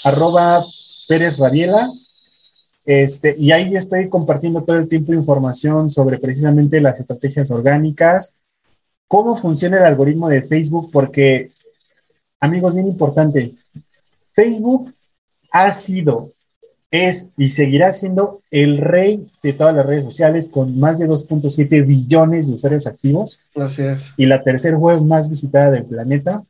arroba 0.05 0.65
Pérez 1.09 1.39
Rabiela. 1.39 1.89
Este, 2.87 3.35
y 3.39 3.51
ahí 3.51 3.75
estoy 3.77 4.09
compartiendo 4.09 4.63
todo 4.63 4.77
el 4.77 4.89
tiempo 4.89 5.15
información 5.15 5.91
sobre 5.91 6.19
precisamente 6.19 6.81
las 6.81 7.01
estrategias 7.01 7.51
orgánicas, 7.51 8.37
cómo 9.09 9.37
funciona 9.37 9.79
el 9.79 9.85
algoritmo 9.85 10.29
de 10.29 10.43
Facebook, 10.43 10.91
porque, 10.93 11.51
amigos, 12.41 12.75
bien 12.75 12.87
importante, 12.87 13.55
Facebook 14.35 14.93
ha 15.51 15.71
sido 15.71 16.34
es 16.91 17.33
y 17.37 17.49
seguirá 17.49 17.93
siendo 17.93 18.41
el 18.51 18.79
rey 18.79 19.27
de 19.43 19.53
todas 19.53 19.75
las 19.75 19.85
redes 19.85 20.05
sociales 20.05 20.49
con 20.49 20.79
más 20.79 20.99
de 20.99 21.09
2.7 21.09 21.85
billones 21.85 22.47
de 22.47 22.55
usuarios 22.55 22.87
activos. 22.87 23.41
Gracias. 23.55 24.13
Y 24.17 24.27
la 24.27 24.43
tercera 24.43 24.77
web 24.77 25.01
más 25.01 25.29
visitada 25.29 25.71
del 25.71 25.85
planeta. 25.85 26.45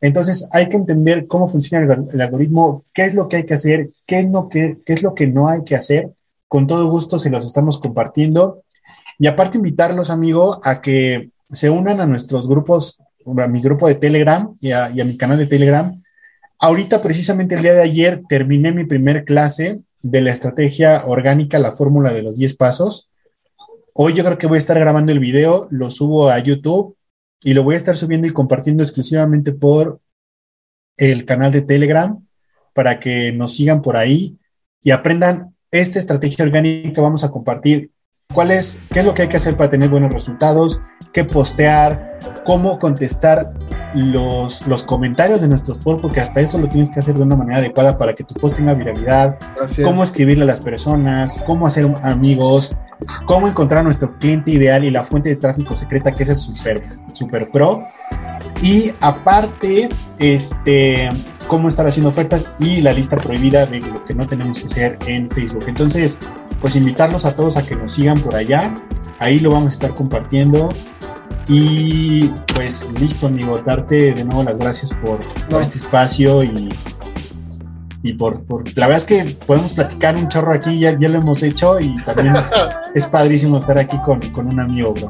Entonces 0.00 0.48
hay 0.52 0.68
que 0.68 0.76
entender 0.76 1.26
cómo 1.26 1.48
funciona 1.48 1.92
el, 2.12 2.20
algoritmo, 2.20 2.84
qué 2.92 3.04
es 3.04 3.14
lo 3.14 3.28
que 3.28 3.36
hay 3.36 3.46
que 3.46 3.54
hacer, 3.54 3.90
qué 4.06 4.20
es, 4.20 4.30
lo 4.30 4.48
que, 4.48 4.78
qué 4.84 4.92
es 4.92 5.02
lo 5.02 5.14
que 5.14 5.26
no 5.26 5.48
hay 5.48 5.64
que 5.64 5.74
hacer. 5.74 6.10
Con 6.46 6.66
todo 6.66 6.88
gusto 6.88 7.18
se 7.18 7.30
los 7.30 7.44
estamos 7.44 7.80
compartiendo. 7.80 8.62
Y 9.18 9.26
aparte 9.26 9.56
invitarlos, 9.56 10.10
amigo, 10.10 10.60
a 10.62 10.80
que 10.80 11.30
se 11.50 11.70
unan 11.70 12.00
a 12.00 12.06
nuestros 12.06 12.48
grupos, 12.48 13.00
a 13.26 13.48
mi 13.48 13.60
grupo 13.60 13.88
de 13.88 13.96
Telegram 13.96 14.54
y 14.60 14.70
a, 14.70 14.90
y 14.90 15.00
a 15.00 15.04
mi 15.04 15.16
canal 15.16 15.38
de 15.38 15.46
Telegram 15.46 16.00
Ahorita, 16.58 17.02
precisamente 17.02 17.54
el 17.54 17.62
día 17.62 17.74
de 17.74 17.82
ayer, 17.82 18.22
terminé 18.28 18.72
mi 18.72 18.86
primer 18.86 19.24
clase 19.24 19.82
de 20.02 20.20
la 20.20 20.30
estrategia 20.30 21.06
orgánica, 21.06 21.58
la 21.58 21.72
fórmula 21.72 22.12
de 22.12 22.22
los 22.22 22.38
10 22.38 22.56
pasos. 22.56 23.10
Hoy 23.94 24.14
yo 24.14 24.24
creo 24.24 24.38
que 24.38 24.46
voy 24.46 24.56
a 24.56 24.58
estar 24.58 24.78
grabando 24.78 25.12
el 25.12 25.20
video, 25.20 25.68
lo 25.70 25.90
subo 25.90 26.30
a 26.30 26.38
YouTube 26.38 26.96
y 27.42 27.54
lo 27.54 27.62
voy 27.62 27.74
a 27.74 27.78
estar 27.78 27.96
subiendo 27.96 28.26
y 28.26 28.32
compartiendo 28.32 28.82
exclusivamente 28.82 29.52
por 29.52 30.00
el 30.96 31.24
canal 31.24 31.52
de 31.52 31.62
Telegram 31.62 32.26
para 32.72 33.00
que 33.00 33.32
nos 33.32 33.54
sigan 33.54 33.82
por 33.82 33.96
ahí 33.96 34.38
y 34.82 34.90
aprendan 34.90 35.54
esta 35.70 35.98
estrategia 35.98 36.44
orgánica. 36.44 37.00
Vamos 37.00 37.24
a 37.24 37.30
compartir 37.30 37.90
cuál 38.32 38.50
es, 38.50 38.78
qué 38.92 39.00
es 39.00 39.06
lo 39.06 39.14
que 39.14 39.22
hay 39.22 39.28
que 39.28 39.38
hacer 39.38 39.56
para 39.56 39.70
tener 39.70 39.88
buenos 39.88 40.12
resultados, 40.12 40.82
qué 41.12 41.24
postear, 41.24 42.18
cómo 42.44 42.78
contestar 42.78 43.54
los, 43.94 44.66
los 44.66 44.82
comentarios 44.82 45.40
de 45.40 45.48
nuestros 45.48 45.78
posts, 45.78 46.02
porque 46.02 46.20
hasta 46.20 46.40
eso 46.40 46.58
lo 46.58 46.68
tienes 46.68 46.90
que 46.90 47.00
hacer 47.00 47.14
de 47.14 47.22
una 47.22 47.34
manera 47.34 47.60
adecuada 47.60 47.96
para 47.96 48.14
que 48.14 48.24
tu 48.24 48.34
post 48.34 48.56
tenga 48.56 48.74
viralidad, 48.74 49.38
cómo 49.82 50.04
escribirle 50.04 50.44
a 50.44 50.46
las 50.46 50.60
personas, 50.60 51.40
cómo 51.46 51.66
hacer 51.66 51.90
amigos, 52.02 52.76
cómo 53.24 53.48
encontrar 53.48 53.80
a 53.80 53.84
nuestro 53.84 54.18
cliente 54.18 54.50
ideal 54.50 54.84
y 54.84 54.90
la 54.90 55.04
fuente 55.04 55.30
de 55.30 55.36
tráfico 55.36 55.74
secreta, 55.74 56.12
que 56.12 56.24
ese 56.24 56.32
es 56.32 56.40
súper, 56.42 56.82
súper 57.14 57.50
pro. 57.50 57.84
Y 58.60 58.92
aparte, 59.00 59.88
este, 60.18 61.08
cómo 61.46 61.68
estar 61.68 61.86
haciendo 61.86 62.10
ofertas 62.10 62.50
y 62.58 62.82
la 62.82 62.92
lista 62.92 63.16
prohibida 63.16 63.66
de 63.66 63.80
lo 63.80 64.04
que 64.04 64.14
no 64.14 64.26
tenemos 64.26 64.58
que 64.58 64.66
hacer 64.66 64.98
en 65.06 65.30
Facebook. 65.30 65.64
Entonces, 65.68 66.18
pues 66.66 66.74
invitarlos 66.74 67.24
a 67.24 67.36
todos 67.36 67.56
a 67.56 67.64
que 67.64 67.76
nos 67.76 67.92
sigan 67.92 68.20
por 68.20 68.34
allá. 68.34 68.74
Ahí 69.20 69.38
lo 69.38 69.50
vamos 69.50 69.68
a 69.68 69.72
estar 69.74 69.94
compartiendo. 69.94 70.68
Y 71.46 72.26
pues 72.56 72.88
listo, 72.98 73.28
amigo, 73.28 73.54
darte 73.64 74.12
de 74.12 74.24
nuevo 74.24 74.42
las 74.42 74.58
gracias 74.58 74.92
por, 74.94 75.20
este 75.62 75.78
espacio 75.78 76.42
y, 76.42 76.68
y 78.02 78.14
por, 78.14 78.42
La 78.76 78.88
verdad 78.88 78.96
es 78.96 79.04
que 79.04 79.36
podemos 79.46 79.74
platicar 79.74 80.16
un 80.16 80.26
chorro 80.26 80.52
aquí, 80.52 80.76
ya, 80.76 80.98
ya 80.98 81.08
lo 81.08 81.20
hemos 81.20 81.40
hecho 81.44 81.78
y 81.78 81.94
también 82.02 82.34
es 82.96 83.06
padrísimo 83.06 83.58
estar 83.58 83.78
aquí 83.78 83.96
con, 84.04 84.18
con 84.32 84.48
un 84.48 84.58
amigo, 84.58 84.92
bro. 84.92 85.08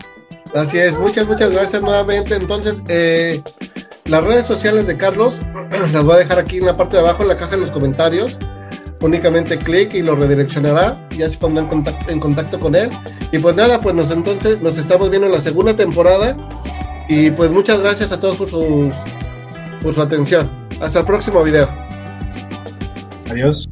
Así 0.55 0.77
es, 0.77 0.95
muchas, 0.99 1.27
muchas 1.27 1.51
gracias 1.51 1.81
nuevamente. 1.81 2.37
Entonces, 2.37 2.83
eh, 2.89 3.43
las 4.05 4.23
redes 4.23 4.45
sociales 4.45 4.87
de 4.87 4.99
Carlos 4.99 5.41
las 5.95 6.05
voy 6.05 6.17
a 6.17 6.19
dejar 6.19 6.39
aquí 6.39 6.59
en 6.59 6.67
la 6.67 6.77
parte 6.77 6.99
de 6.99 7.03
abajo, 7.03 7.23
en 7.23 7.31
la 7.31 7.37
caja 7.39 7.53
de 7.53 7.63
los 7.63 7.71
comentarios. 7.71 8.39
Únicamente 9.01 9.59
clic 9.59 9.95
y 9.95 10.03
lo 10.03 10.17
redireccionará 10.17 10.99
y 11.11 11.19
ya 11.19 11.29
se 11.29 11.37
pondrá 11.37 11.69
en 12.09 12.21
contacto, 12.21 12.59
con 12.59 12.75
él. 12.75 12.91
Y 13.31 13.39
pues 13.39 13.55
nada, 13.55 13.81
pues 13.81 13.95
nos 13.95 14.11
entonces 14.11 14.61
nos 14.61 14.79
estamos 14.79 15.11
viendo 15.11 15.27
en 15.27 15.35
la 15.35 15.41
segunda 15.41 15.77
temporada. 15.77 16.37
Y 17.09 17.31
pues 17.31 17.51
muchas 17.51 17.81
gracias 17.81 18.11
a 18.13 18.19
todos 18.19 18.37
por, 18.37 18.49
sus, 18.49 18.95
por 19.83 19.95
su 19.95 20.01
atención. 20.01 20.51
Hasta 20.81 21.01
el 21.01 21.07
próximo 21.07 21.43
video. 21.43 21.69
Adiós. 23.31 23.69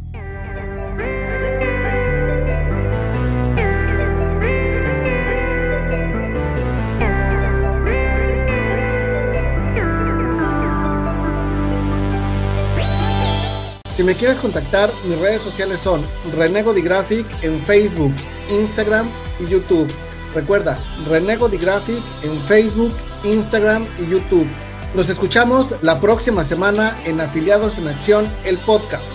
Si 13.95 14.03
me 14.03 14.17
quieres 14.17 14.39
contactar, 14.39 14.93
mis 15.05 15.21
redes 15.21 15.43
sociales 15.43 15.79
son 15.81 16.03
Renego 16.37 16.75
Graphic 16.75 17.25
en 17.43 17.63
Facebook, 17.65 18.13
Instagram 18.51 19.09
y 19.39 19.47
YouTube. 19.47 19.89
Recuerda, 20.35 20.77
Renego 21.09 21.49
Graphic 21.49 22.03
en 22.25 22.41
Facebook, 22.49 22.93
Instagram 23.23 23.87
y 24.01 24.11
YouTube. 24.11 24.49
Nos 24.97 25.09
escuchamos 25.09 25.77
la 25.81 26.01
próxima 26.01 26.45
semana 26.45 26.93
en 27.05 27.21
Afiliados 27.21 27.79
en 27.79 27.87
Acción, 27.87 28.29
el 28.45 28.59
podcast. 28.59 29.14